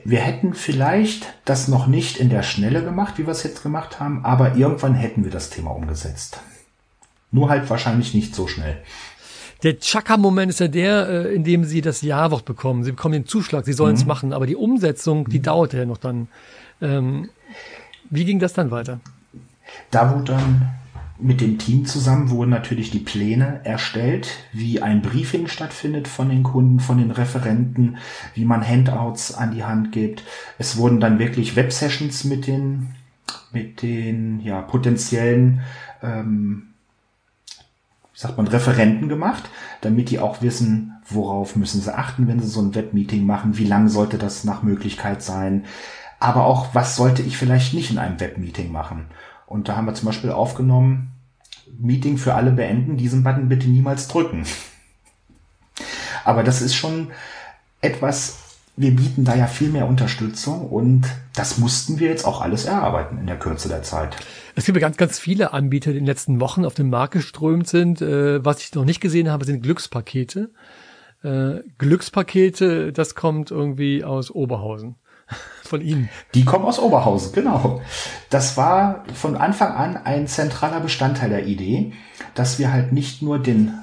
Wir 0.04 0.20
hätten 0.20 0.54
vielleicht 0.54 1.26
das 1.44 1.68
noch 1.68 1.86
nicht 1.86 2.18
in 2.18 2.28
der 2.28 2.42
Schnelle 2.42 2.82
gemacht, 2.84 3.14
wie 3.16 3.26
wir 3.26 3.32
es 3.32 3.42
jetzt 3.42 3.62
gemacht 3.62 4.00
haben, 4.00 4.24
aber 4.24 4.56
irgendwann 4.56 4.94
hätten 4.94 5.24
wir 5.24 5.30
das 5.30 5.50
Thema 5.50 5.70
umgesetzt. 5.70 6.40
Nur 7.30 7.48
halt 7.48 7.68
wahrscheinlich 7.70 8.14
nicht 8.14 8.34
so 8.34 8.46
schnell. 8.46 8.82
Der 9.62 9.78
Chaka-Moment 9.78 10.50
ist 10.50 10.60
ja 10.60 10.68
der, 10.68 11.08
äh, 11.08 11.34
in 11.34 11.44
dem 11.44 11.64
Sie 11.64 11.80
das 11.80 12.02
Ja-Wort 12.02 12.44
bekommen. 12.44 12.84
Sie 12.84 12.92
bekommen 12.92 13.14
den 13.14 13.26
Zuschlag, 13.26 13.64
Sie 13.64 13.72
sollen 13.72 13.94
es 13.94 14.02
mhm. 14.02 14.08
machen, 14.08 14.32
aber 14.32 14.46
die 14.46 14.56
Umsetzung, 14.56 15.28
die 15.28 15.38
mhm. 15.38 15.44
dauert 15.44 15.72
ja 15.72 15.84
noch 15.84 15.98
dann. 15.98 16.28
Ähm, 16.80 17.28
wie 18.10 18.24
ging 18.24 18.38
das 18.38 18.52
dann 18.52 18.70
weiter? 18.70 19.00
Da 19.90 20.14
wurde 20.14 20.32
dann 20.32 20.70
mit 21.20 21.40
dem 21.40 21.58
Team 21.58 21.84
zusammen 21.84 22.30
wurden 22.30 22.50
natürlich 22.50 22.90
die 22.90 23.00
Pläne 23.00 23.60
erstellt, 23.64 24.28
wie 24.52 24.80
ein 24.80 25.02
Briefing 25.02 25.48
stattfindet 25.48 26.06
von 26.06 26.28
den 26.28 26.44
Kunden, 26.44 26.78
von 26.78 26.98
den 26.98 27.10
Referenten, 27.10 27.96
wie 28.34 28.44
man 28.44 28.66
Handouts 28.66 29.34
an 29.34 29.50
die 29.50 29.64
Hand 29.64 29.90
gibt. 29.90 30.22
Es 30.58 30.76
wurden 30.76 31.00
dann 31.00 31.18
wirklich 31.18 31.56
Websessions 31.56 32.22
mit 32.22 32.46
den, 32.46 32.90
mit 33.52 33.82
den 33.82 34.40
ja, 34.40 34.62
potenziellen 34.62 35.62
ähm, 36.02 36.68
sagt 38.18 38.36
man, 38.36 38.48
Referenten 38.48 39.08
gemacht, 39.08 39.48
damit 39.80 40.10
die 40.10 40.18
auch 40.18 40.42
wissen, 40.42 41.00
worauf 41.08 41.54
müssen 41.54 41.80
sie 41.80 41.96
achten, 41.96 42.26
wenn 42.26 42.40
sie 42.40 42.48
so 42.48 42.60
ein 42.60 42.74
Webmeeting 42.74 43.24
machen, 43.24 43.58
wie 43.58 43.64
lang 43.64 43.88
sollte 43.88 44.18
das 44.18 44.42
nach 44.42 44.64
Möglichkeit 44.64 45.22
sein, 45.22 45.66
aber 46.18 46.44
auch, 46.44 46.74
was 46.74 46.96
sollte 46.96 47.22
ich 47.22 47.36
vielleicht 47.36 47.74
nicht 47.74 47.92
in 47.92 47.98
einem 47.98 48.18
Webmeeting 48.18 48.72
machen. 48.72 49.06
Und 49.46 49.68
da 49.68 49.76
haben 49.76 49.86
wir 49.86 49.94
zum 49.94 50.06
Beispiel 50.06 50.32
aufgenommen, 50.32 51.12
Meeting 51.78 52.18
für 52.18 52.34
alle 52.34 52.50
beenden, 52.50 52.96
diesen 52.96 53.22
Button 53.22 53.48
bitte 53.48 53.68
niemals 53.68 54.08
drücken. 54.08 54.44
Aber 56.24 56.42
das 56.42 56.60
ist 56.60 56.74
schon 56.74 57.12
etwas, 57.80 58.47
wir 58.78 58.94
bieten 58.94 59.24
da 59.24 59.34
ja 59.34 59.46
viel 59.46 59.70
mehr 59.70 59.86
Unterstützung 59.88 60.68
und 60.68 61.02
das 61.34 61.58
mussten 61.58 61.98
wir 61.98 62.08
jetzt 62.08 62.24
auch 62.24 62.40
alles 62.40 62.64
erarbeiten 62.64 63.18
in 63.18 63.26
der 63.26 63.38
Kürze 63.38 63.68
der 63.68 63.82
Zeit. 63.82 64.16
Es 64.54 64.64
gibt 64.64 64.76
ja 64.76 64.80
ganz, 64.80 64.96
ganz 64.96 65.18
viele 65.18 65.52
Anbieter, 65.52 65.90
die 65.90 65.98
in 65.98 66.04
den 66.04 66.08
letzten 66.08 66.40
Wochen 66.40 66.64
auf 66.64 66.74
den 66.74 66.88
Markt 66.88 67.14
geströmt 67.14 67.68
sind. 67.68 68.00
Äh, 68.00 68.44
was 68.44 68.62
ich 68.62 68.74
noch 68.74 68.84
nicht 68.84 69.00
gesehen 69.00 69.30
habe, 69.30 69.44
sind 69.44 69.62
Glückspakete. 69.62 70.50
Äh, 71.24 71.60
Glückspakete, 71.78 72.92
das 72.92 73.16
kommt 73.16 73.50
irgendwie 73.50 74.04
aus 74.04 74.30
Oberhausen 74.30 74.94
von 75.64 75.80
Ihnen. 75.80 76.08
Die 76.34 76.44
kommen 76.44 76.64
aus 76.64 76.78
Oberhausen, 76.78 77.32
genau. 77.32 77.80
Das 78.30 78.56
war 78.56 79.04
von 79.12 79.36
Anfang 79.36 79.72
an 79.72 79.96
ein 79.96 80.28
zentraler 80.28 80.80
Bestandteil 80.80 81.30
der 81.30 81.46
Idee, 81.46 81.92
dass 82.34 82.60
wir 82.60 82.72
halt 82.72 82.92
nicht 82.92 83.22
nur 83.22 83.40
den 83.40 83.74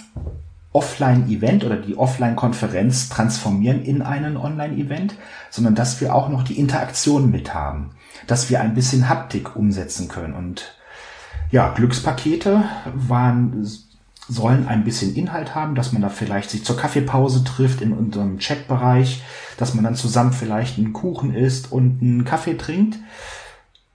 Offline-Event 0.75 1.63
oder 1.63 1.77
die 1.77 1.97
Offline-Konferenz 1.97 3.07
transformieren 3.07 3.81
in 3.83 4.01
einen 4.01 4.35
Online-Event, 4.35 5.15
sondern 5.49 5.73
dass 5.73 6.01
wir 6.01 6.13
auch 6.13 6.27
noch 6.27 6.43
die 6.43 6.59
Interaktion 6.59 7.31
mit 7.31 7.53
haben, 7.53 7.91
dass 8.27 8.49
wir 8.49 8.59
ein 8.59 8.73
bisschen 8.73 9.07
Haptik 9.07 9.55
umsetzen 9.55 10.09
können. 10.09 10.33
Und 10.33 10.75
ja, 11.49 11.73
Glückspakete 11.73 12.65
waren 12.93 13.65
sollen 14.27 14.67
ein 14.67 14.83
bisschen 14.83 15.15
Inhalt 15.15 15.53
haben, 15.55 15.75
dass 15.75 15.93
man 15.93 16.01
da 16.01 16.09
vielleicht 16.09 16.49
sich 16.49 16.65
zur 16.65 16.75
Kaffeepause 16.75 17.43
trifft 17.43 17.81
in 17.81 17.93
unserem 17.93 18.39
Chatbereich, 18.39 19.23
dass 19.57 19.75
man 19.75 19.83
dann 19.83 19.95
zusammen 19.95 20.33
vielleicht 20.33 20.77
einen 20.77 20.93
Kuchen 20.93 21.33
isst 21.33 21.71
und 21.71 22.01
einen 22.01 22.25
Kaffee 22.25 22.57
trinkt. 22.57 22.97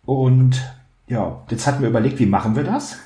Und 0.06 0.62
ja, 1.08 1.42
jetzt 1.50 1.66
hatten 1.66 1.82
wir 1.82 1.88
überlegt, 1.88 2.20
wie 2.20 2.26
machen 2.26 2.54
wir 2.54 2.64
das? 2.64 2.98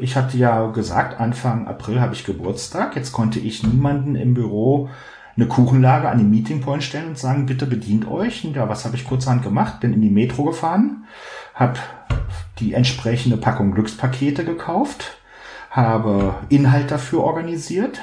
Ich 0.00 0.16
hatte 0.16 0.36
ja 0.36 0.66
gesagt, 0.68 1.20
Anfang 1.20 1.68
April 1.68 2.00
habe 2.00 2.14
ich 2.14 2.24
Geburtstag. 2.24 2.96
Jetzt 2.96 3.12
konnte 3.12 3.38
ich 3.38 3.62
niemanden 3.62 4.16
im 4.16 4.34
Büro 4.34 4.88
eine 5.36 5.46
Kuchenlage 5.46 6.08
an 6.08 6.18
den 6.18 6.30
Meeting 6.30 6.60
Point 6.60 6.82
stellen 6.82 7.08
und 7.08 7.18
sagen, 7.18 7.46
bitte 7.46 7.66
bedient 7.66 8.08
euch. 8.08 8.44
Und 8.44 8.56
ja, 8.56 8.68
was 8.68 8.84
habe 8.84 8.96
ich 8.96 9.06
kurzerhand 9.06 9.42
gemacht? 9.42 9.80
Bin 9.80 9.92
in 9.92 10.02
die 10.02 10.10
Metro 10.10 10.44
gefahren, 10.44 11.04
habe 11.54 11.78
die 12.58 12.74
entsprechende 12.74 13.36
Packung 13.36 13.72
Glückspakete 13.72 14.44
gekauft, 14.44 15.18
habe 15.70 16.34
Inhalt 16.48 16.90
dafür 16.90 17.22
organisiert. 17.24 18.00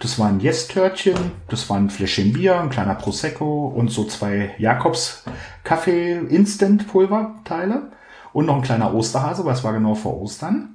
Das 0.00 0.18
waren 0.18 0.40
Yes-Törtchen, 0.40 1.16
das 1.48 1.70
waren 1.70 1.90
Fläschchen 1.90 2.32
Bier, 2.32 2.60
ein 2.60 2.70
kleiner 2.70 2.94
Prosecco 2.94 3.68
und 3.68 3.90
so 3.90 4.04
zwei 4.04 4.54
Jakobs 4.58 5.24
Kaffee-Instant-Pulverteile 5.62 7.92
und 8.32 8.46
noch 8.46 8.56
ein 8.56 8.62
kleiner 8.62 8.92
Osterhase, 8.94 9.44
weil 9.44 9.54
es 9.54 9.62
war 9.62 9.72
genau 9.72 9.94
vor 9.94 10.20
Ostern. 10.20 10.74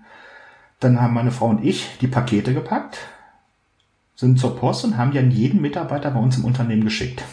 Dann 0.79 1.01
haben 1.01 1.13
meine 1.13 1.31
Frau 1.31 1.47
und 1.47 1.63
ich 1.63 1.97
die 1.99 2.07
Pakete 2.07 2.53
gepackt, 2.53 2.99
sind 4.15 4.39
zur 4.39 4.57
Post 4.57 4.85
und 4.85 4.97
haben 4.97 5.11
die 5.11 5.19
an 5.19 5.31
jeden 5.31 5.61
Mitarbeiter 5.61 6.11
bei 6.11 6.19
uns 6.19 6.37
im 6.37 6.45
Unternehmen 6.45 6.83
geschickt. 6.83 7.23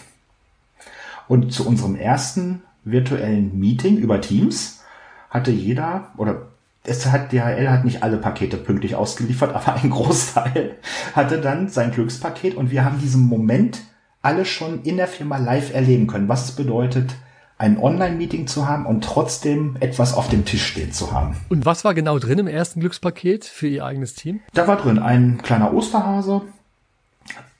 Und 1.28 1.52
zu 1.52 1.66
unserem 1.66 1.96
ersten 1.96 2.62
virtuellen 2.84 3.58
Meeting 3.58 3.96
über 3.96 4.20
Teams 4.20 4.84
hatte 5.30 5.50
jeder 5.50 6.12
oder 6.16 6.48
es 6.84 7.04
hat 7.06 7.32
DHL 7.32 7.68
hat 7.68 7.84
nicht 7.84 8.02
alle 8.02 8.16
Pakete 8.16 8.56
pünktlich 8.56 8.94
ausgeliefert, 8.94 9.54
aber 9.54 9.74
ein 9.74 9.90
Großteil 9.90 10.76
hatte 11.14 11.40
dann 11.40 11.68
sein 11.68 11.90
Glückspaket 11.90 12.54
und 12.54 12.70
wir 12.70 12.84
haben 12.84 13.00
diesen 13.00 13.22
Moment 13.22 13.80
alle 14.22 14.44
schon 14.44 14.82
in 14.82 14.96
der 14.96 15.08
Firma 15.08 15.36
live 15.36 15.74
erleben 15.74 16.06
können, 16.06 16.28
was 16.28 16.46
es 16.46 16.56
bedeutet, 16.56 17.14
ein 17.58 17.78
Online-Meeting 17.78 18.46
zu 18.46 18.68
haben 18.68 18.84
und 18.86 19.02
trotzdem 19.02 19.76
etwas 19.80 20.14
auf 20.14 20.28
dem 20.28 20.44
Tisch 20.44 20.66
stehen 20.66 20.92
zu 20.92 21.12
haben. 21.12 21.36
Und 21.48 21.64
was 21.64 21.84
war 21.84 21.94
genau 21.94 22.18
drin 22.18 22.38
im 22.38 22.48
ersten 22.48 22.80
Glückspaket 22.80 23.44
für 23.44 23.66
Ihr 23.66 23.84
eigenes 23.84 24.14
Team? 24.14 24.40
Da 24.52 24.68
war 24.68 24.76
drin 24.76 24.98
ein 24.98 25.40
kleiner 25.42 25.72
Osterhase, 25.72 26.42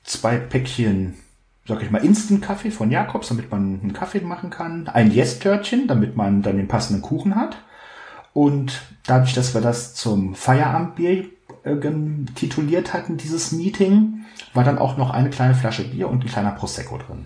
zwei 0.03 0.37
Päckchen, 0.37 1.15
sag 1.67 1.81
ich 1.81 1.89
mal, 1.89 2.03
Instant-Kaffee 2.03 2.71
von 2.71 2.91
Jakobs, 2.91 3.29
damit 3.29 3.49
man 3.49 3.79
einen 3.81 3.93
Kaffee 3.93 4.21
machen 4.21 4.51
kann, 4.51 4.87
ein 4.87 5.11
Yes-Törtchen, 5.11 5.87
damit 5.87 6.15
man 6.15 6.43
dann 6.43 6.57
den 6.57 6.67
passenden 6.67 7.01
Kuchen 7.01 7.35
hat 7.35 7.57
und 8.37 8.81
dadurch, 9.07 9.33
dass 9.33 9.55
wir 9.55 9.61
das 9.61 9.95
zum 9.95 10.35
Feierabendbier 10.35 11.25
äh, 11.63 11.75
tituliert 12.35 12.93
hatten, 12.93 13.17
dieses 13.17 13.51
Meeting, 13.51 14.25
war 14.53 14.63
dann 14.63 14.77
auch 14.77 14.95
noch 14.95 15.09
eine 15.09 15.31
kleine 15.31 15.55
Flasche 15.55 15.83
Bier 15.83 16.07
und 16.07 16.23
ein 16.23 16.29
kleiner 16.29 16.51
Prosecco 16.51 16.99
drin. 16.99 17.25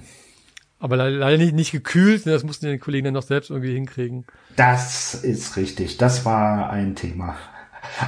Aber 0.81 0.97
leider 0.97 1.37
nicht, 1.37 1.53
nicht 1.53 1.71
gekühlt, 1.71 2.25
ne? 2.25 2.31
das 2.31 2.43
mussten 2.43 2.65
die 2.65 2.79
Kollegen 2.79 3.05
dann 3.05 3.13
noch 3.13 3.21
selbst 3.21 3.51
irgendwie 3.51 3.73
hinkriegen. 3.75 4.25
Das 4.55 5.13
ist 5.13 5.55
richtig, 5.55 5.97
das 5.97 6.25
war 6.25 6.71
ein 6.71 6.95
Thema. 6.95 7.35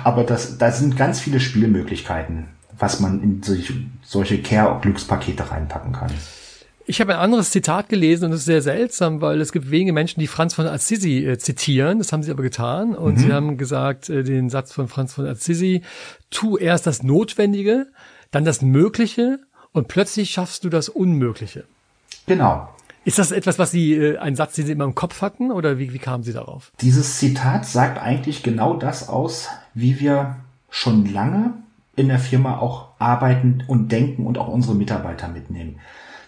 Aber 0.04 0.24
das, 0.24 0.58
da 0.58 0.72
sind 0.72 0.98
ganz 0.98 1.20
viele 1.20 1.40
Spielmöglichkeiten, 1.40 2.48
was 2.78 3.00
man 3.00 3.22
in 3.22 3.44
solche, 3.44 3.76
solche 4.02 4.42
Care-Glückspakete 4.42 5.52
reinpacken 5.52 5.94
kann. 5.94 6.12
Ich 6.86 7.00
habe 7.00 7.14
ein 7.14 7.20
anderes 7.20 7.52
Zitat 7.52 7.90
gelesen 7.90 8.26
und 8.26 8.32
es 8.32 8.40
ist 8.40 8.46
sehr 8.46 8.64
seltsam, 8.64 9.22
weil 9.22 9.40
es 9.40 9.52
gibt 9.52 9.70
wenige 9.70 9.94
Menschen, 9.94 10.20
die 10.20 10.28
Franz 10.28 10.56
von 10.56 10.66
Assisi 10.66 11.26
äh, 11.26 11.38
zitieren. 11.38 12.00
Das 12.00 12.12
haben 12.12 12.24
sie 12.24 12.32
aber 12.32 12.44
getan 12.44 12.96
und 12.96 13.14
mhm. 13.14 13.20
sie 13.20 13.32
haben 13.32 13.58
gesagt, 13.58 14.10
äh, 14.10 14.24
den 14.24 14.50
Satz 14.50 14.74
von 14.74 14.88
Franz 14.88 15.14
von 15.14 15.28
Assisi, 15.28 15.84
tu 16.32 16.58
erst 16.58 16.88
das 16.88 17.04
Notwendige, 17.04 17.86
dann 18.32 18.46
das 18.46 18.64
Mögliche 18.64 19.40
und 19.72 19.88
plötzlich 19.88 20.32
schaffst 20.32 20.64
du 20.64 20.70
das 20.70 20.90
Unmögliche. 20.90 21.66
Genau. 22.26 22.70
Ist 23.06 23.20
das 23.20 23.32
etwas, 23.32 23.60
was 23.60 23.72
Sie, 23.72 23.94
äh, 23.94 24.18
ein 24.18 24.36
Satz, 24.36 24.56
den 24.56 24.66
Sie 24.66 24.72
immer 24.72 24.86
im 24.86 24.96
Kopf 24.96 25.22
hatten 25.22 25.52
oder 25.52 25.78
wie, 25.78 25.94
wie 25.94 26.00
kamen 26.00 26.24
Sie 26.24 26.34
darauf? 26.34 26.72
Dieses 26.80 27.18
Zitat 27.18 27.66
sagt 27.66 28.02
eigentlich 28.02 28.44
genau 28.44 28.76
das 28.76 29.10
aus, 29.10 29.50
wie 29.74 30.00
wir 30.00 30.38
schon 30.70 31.12
lange 31.12 31.54
in 31.96 32.08
der 32.08 32.20
Firma 32.20 32.58
auch 32.58 32.88
arbeiten 33.00 33.64
und 33.68 33.92
denken 33.92 34.26
und 34.26 34.38
auch 34.38 34.48
unsere 34.48 34.76
Mitarbeiter 34.76 35.28
mitnehmen. 35.28 35.80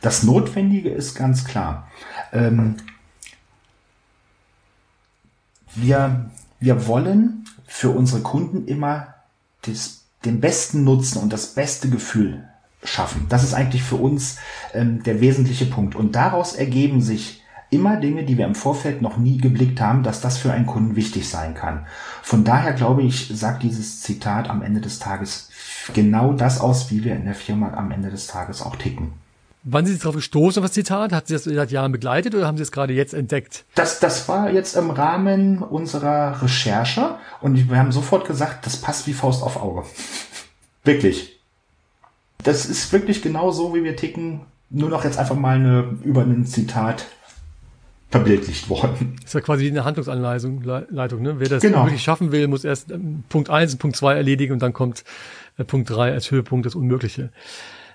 Das 0.02 0.24
Notwendige 0.24 0.90
ist 0.90 1.16
ganz 1.16 1.46
klar. 1.46 1.88
Ähm, 2.34 2.76
wir, 5.74 6.30
wir 6.60 6.88
wollen 6.88 7.46
für 7.66 7.90
unsere 7.90 8.22
Kunden 8.22 8.68
immer 8.68 9.16
das, 9.64 10.04
den 10.26 10.42
besten 10.42 10.84
Nutzen 10.84 11.20
und 11.20 11.32
das 11.34 11.56
beste 11.56 11.90
Gefühl 11.90 12.48
schaffen. 12.86 13.26
Das 13.30 13.44
ist 13.44 13.54
eigentlich 13.54 13.84
für 13.84 13.96
uns 13.96 14.38
ähm, 14.74 15.04
der 15.04 15.22
wesentliche 15.22 15.66
Punkt. 15.66 15.96
Und 15.96 16.16
daraus 16.16 16.54
ergeben 16.54 17.02
sich 17.02 17.44
immer 17.70 17.98
Dinge, 17.98 18.24
die 18.24 18.38
wir 18.38 18.46
im 18.46 18.56
Vorfeld 18.56 19.02
noch 19.02 19.18
nie 19.18 19.38
geblickt 19.38 19.82
haben, 19.82 20.04
dass 20.04 20.22
das 20.22 20.38
für 20.38 20.52
einen 20.52 20.66
Kunden 20.66 20.96
wichtig 20.96 21.28
sein 21.28 21.54
kann. 21.54 21.86
Von 22.22 22.44
daher 22.44 22.74
glaube 22.74 23.04
ich, 23.04 23.32
sagt 23.34 23.64
dieses 23.64 24.02
Zitat 24.02 24.50
am 24.50 24.62
Ende 24.62 24.82
des 24.82 25.00
Tages 25.00 25.50
genau 25.94 26.34
das 26.34 26.60
aus, 26.60 26.92
wie 26.92 27.04
wir 27.04 27.16
in 27.16 27.26
der 27.26 27.36
Firma 27.36 27.74
am 27.74 27.92
Ende 27.92 28.10
des 28.10 28.28
Tages 28.28 28.62
auch 28.62 28.76
ticken. 28.76 29.14
Wann 29.68 29.84
sind 29.84 29.96
Sie 29.96 30.02
darauf 30.02 30.16
gestoßen, 30.16 30.62
auf 30.62 30.70
das 30.70 30.74
Zitat? 30.74 31.12
Hat 31.12 31.28
Sie 31.28 31.34
das 31.34 31.46
seit 31.46 31.72
Jahren 31.72 31.92
begleitet 31.92 32.36
oder 32.36 32.46
haben 32.46 32.58
Sie 32.58 32.62
es 32.62 32.72
gerade 32.72 32.94
jetzt 32.94 33.16
entdeckt? 33.16 33.66
Das, 33.74 34.00
das 34.00 34.30
war 34.30 34.52
jetzt 34.52 34.76
im 34.76 34.92
Rahmen 34.92 35.58
unserer 35.58 36.40
Recherche 36.44 37.16
und 37.42 37.70
wir 37.70 37.78
haben 37.78 37.92
sofort 37.92 38.28
gesagt, 38.28 38.68
das 38.68 38.78
passt 38.78 39.08
wie 39.08 39.14
Faust 39.14 39.42
auf 39.42 39.60
Auge. 39.60 39.84
Wirklich. 40.84 41.35
Das 42.46 42.66
ist 42.66 42.94
wirklich 42.94 43.22
genau 43.22 43.52
so, 43.52 43.76
wie 43.76 43.84
wir 43.84 43.96
ticken. 43.96 44.42
Nur 44.70 44.90
noch 44.90 45.04
jetzt 45.04 45.18
einfach 45.18 45.36
mal 45.36 45.56
eine, 45.56 45.98
über 46.04 46.22
ein 46.22 46.46
Zitat 46.46 47.06
verbildlicht 48.10 48.70
worden. 48.70 49.16
Das 49.18 49.26
ist 49.26 49.34
ja 49.34 49.42
quasi 49.42 49.68
eine 49.68 49.84
Handlungsanleitung, 49.84 50.64
Leitung, 50.64 51.22
ne? 51.22 51.40
Wer 51.40 51.50
das 51.50 51.62
genau. 51.62 51.86
wirklich 51.86 52.04
schaffen 52.04 52.32
will, 52.32 52.48
muss 52.48 52.64
erst 52.64 52.92
ähm, 52.92 53.24
Punkt 53.30 53.50
eins 53.50 53.74
und 53.74 53.80
Punkt 53.80 53.98
zwei 53.98 54.16
erledigen 54.16 54.54
und 54.54 54.62
dann 54.62 54.74
kommt 54.74 55.04
äh, 55.58 55.64
Punkt 55.64 55.90
drei 55.90 56.14
als 56.14 56.32
Höhepunkt 56.32 56.66
das 56.66 56.76
Unmögliche. 56.76 57.32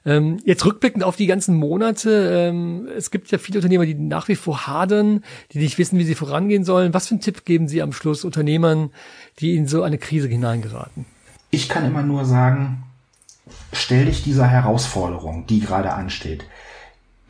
Ähm, 0.04 0.38
jetzt 0.44 0.64
rückblickend 0.64 1.04
auf 1.04 1.16
die 1.16 1.26
ganzen 1.26 1.54
Monate, 1.56 2.50
ähm, 2.50 2.88
es 2.96 3.10
gibt 3.10 3.30
ja 3.30 3.38
viele 3.38 3.58
Unternehmer, 3.58 3.86
die 3.86 3.94
nach 3.94 4.28
wie 4.28 4.34
vor 4.34 4.66
hadern, 4.66 5.22
die 5.52 5.58
nicht 5.58 5.78
wissen, 5.78 5.98
wie 5.98 6.04
sie 6.04 6.14
vorangehen 6.14 6.64
sollen. 6.64 6.92
Was 6.94 7.08
für 7.08 7.14
einen 7.14 7.20
Tipp 7.20 7.44
geben 7.44 7.68
Sie 7.68 7.82
am 7.82 7.92
Schluss 7.92 8.24
Unternehmern, 8.24 8.90
die 9.38 9.56
in 9.56 9.68
so 9.68 9.82
eine 9.82 9.98
Krise 9.98 10.28
hineingeraten? 10.28 11.04
Ich 11.50 11.68
kann 11.68 11.84
immer 11.84 12.02
nur 12.02 12.24
sagen, 12.24 12.82
stell 13.72 14.06
dich 14.06 14.22
dieser 14.22 14.46
Herausforderung, 14.46 15.46
die 15.46 15.60
gerade 15.60 15.92
ansteht. 15.92 16.44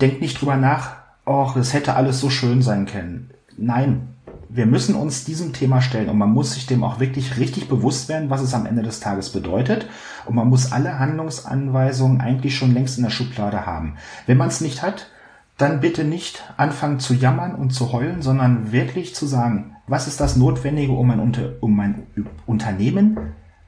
Denk 0.01 0.21
nicht 0.21 0.41
drüber 0.41 0.57
nach, 0.57 0.97
oh, 1.27 1.51
es 1.59 1.75
hätte 1.75 1.95
alles 1.95 2.21
so 2.21 2.31
schön 2.31 2.63
sein 2.63 2.87
können. 2.87 3.31
Nein, 3.57 4.09
wir 4.49 4.67
müssen 4.67 4.95
uns 4.97 5.25
diesem 5.25 5.53
Thema 5.53 5.81
stellen 5.81 6.09
und 6.09 6.19
man 6.19 6.31
muss 6.33 6.55
sich 6.55 6.67
dem 6.67 6.83
auch 6.83 6.99
wirklich 6.99 7.39
richtig 7.39 7.69
bewusst 7.69 8.09
werden, 8.09 8.31
was 8.31 8.41
es 8.43 8.55
am 8.55 8.67
Ende 8.67 8.83
des 8.83 9.01
Tages 9.01 9.31
bedeutet. 9.31 9.87
Und 10.27 10.35
man 10.35 10.49
muss 10.49 10.73
alle 10.73 10.99
Handlungsanweisungen 10.99 12.21
eigentlich 12.21 12.57
schon 12.57 12.75
längst 12.75 12.99
in 12.99 13.05
der 13.05 13.11
Schublade 13.11 13.65
haben. 13.65 13.95
Wenn 14.27 14.39
man 14.39 14.49
es 14.49 14.61
nicht 14.61 14.83
hat, 14.83 15.09
dann 15.57 15.81
bitte 15.81 16.05
nicht 16.05 16.43
anfangen 16.57 16.99
zu 17.01 17.15
jammern 17.15 17.55
und 17.55 17.71
zu 17.71 17.93
heulen, 17.93 18.23
sondern 18.23 18.73
wirklich 18.73 19.15
zu 19.15 19.27
sagen, 19.27 19.77
was 19.87 20.09
ist 20.09 20.21
das 20.21 20.37
Notwendige, 20.37 20.93
um 20.93 21.07
mein, 21.07 21.21
Unter 21.21 21.53
um 21.61 21.77
mein 21.77 22.07
Unternehmen 22.47 23.19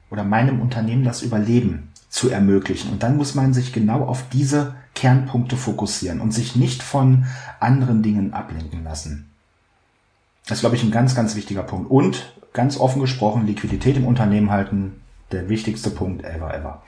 oder 0.09 0.23
meinem 0.23 0.59
Unternehmen 0.61 1.03
das 1.03 1.21
Überleben 1.21 1.92
zu 2.13 2.29
ermöglichen. 2.29 2.91
Und 2.91 3.01
dann 3.01 3.17
muss 3.17 3.33
man 3.33 3.55
sich 3.55 3.73
genau 3.73 4.05
auf 4.05 4.29
diese 4.31 4.75
Kernpunkte 4.93 5.57
fokussieren 5.57 6.21
und 6.21 6.31
sich 6.31 6.55
nicht 6.55 6.83
von 6.83 7.25
anderen 7.59 8.03
Dingen 8.03 8.35
ablenken 8.35 8.83
lassen. 8.83 9.31
Das 10.45 10.59
ist, 10.59 10.61
glaube 10.61 10.75
ich, 10.75 10.83
ein 10.83 10.91
ganz, 10.91 11.15
ganz 11.15 11.35
wichtiger 11.35 11.63
Punkt. 11.63 11.89
Und 11.89 12.35
ganz 12.53 12.77
offen 12.77 13.01
gesprochen, 13.01 13.47
Liquidität 13.47 13.97
im 13.97 14.05
Unternehmen 14.05 14.51
halten, 14.51 15.01
der 15.31 15.49
wichtigste 15.49 15.89
Punkt 15.89 16.23
ever, 16.23 16.53
ever. 16.53 16.83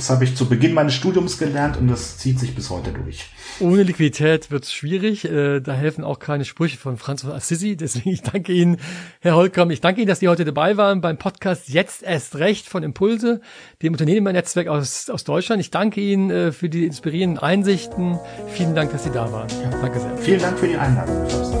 Das 0.00 0.08
habe 0.08 0.24
ich 0.24 0.34
zu 0.34 0.48
Beginn 0.48 0.72
meines 0.72 0.94
Studiums 0.94 1.36
gelernt 1.36 1.76
und 1.76 1.86
das 1.88 2.16
zieht 2.16 2.40
sich 2.40 2.54
bis 2.54 2.70
heute 2.70 2.90
durch. 2.90 3.26
Ohne 3.60 3.82
Liquidität 3.82 4.50
wird 4.50 4.64
es 4.64 4.72
schwierig. 4.72 5.26
Äh, 5.26 5.60
da 5.60 5.74
helfen 5.74 6.04
auch 6.04 6.18
keine 6.18 6.46
Sprüche 6.46 6.78
von 6.78 6.96
Franz 6.96 7.20
von 7.20 7.32
Assisi. 7.32 7.76
Deswegen 7.80 8.08
ich 8.08 8.22
danke 8.22 8.54
Ihnen, 8.54 8.78
Herr 9.20 9.36
Holcomb. 9.36 9.70
Ich 9.70 9.82
danke 9.82 10.00
Ihnen, 10.00 10.08
dass 10.08 10.20
Sie 10.20 10.28
heute 10.28 10.46
dabei 10.46 10.78
waren 10.78 11.02
beim 11.02 11.18
Podcast 11.18 11.68
Jetzt 11.68 12.02
erst 12.02 12.36
recht 12.36 12.66
von 12.66 12.82
Impulse, 12.82 13.42
dem 13.82 13.92
Unternehmernetzwerk 13.92 14.68
aus, 14.68 15.10
aus 15.10 15.24
Deutschland. 15.24 15.60
Ich 15.60 15.70
danke 15.70 16.00
Ihnen 16.00 16.30
äh, 16.30 16.52
für 16.52 16.70
die 16.70 16.86
inspirierenden 16.86 17.38
Einsichten. 17.38 18.18
Vielen 18.54 18.74
Dank, 18.74 18.92
dass 18.92 19.04
Sie 19.04 19.10
da 19.10 19.30
waren. 19.30 19.50
Ja. 19.50 19.68
Danke 19.82 20.00
sehr. 20.00 20.16
Vielen 20.16 20.40
Dank 20.40 20.58
für 20.58 20.66
die 20.68 20.76
Einladung. 20.76 21.59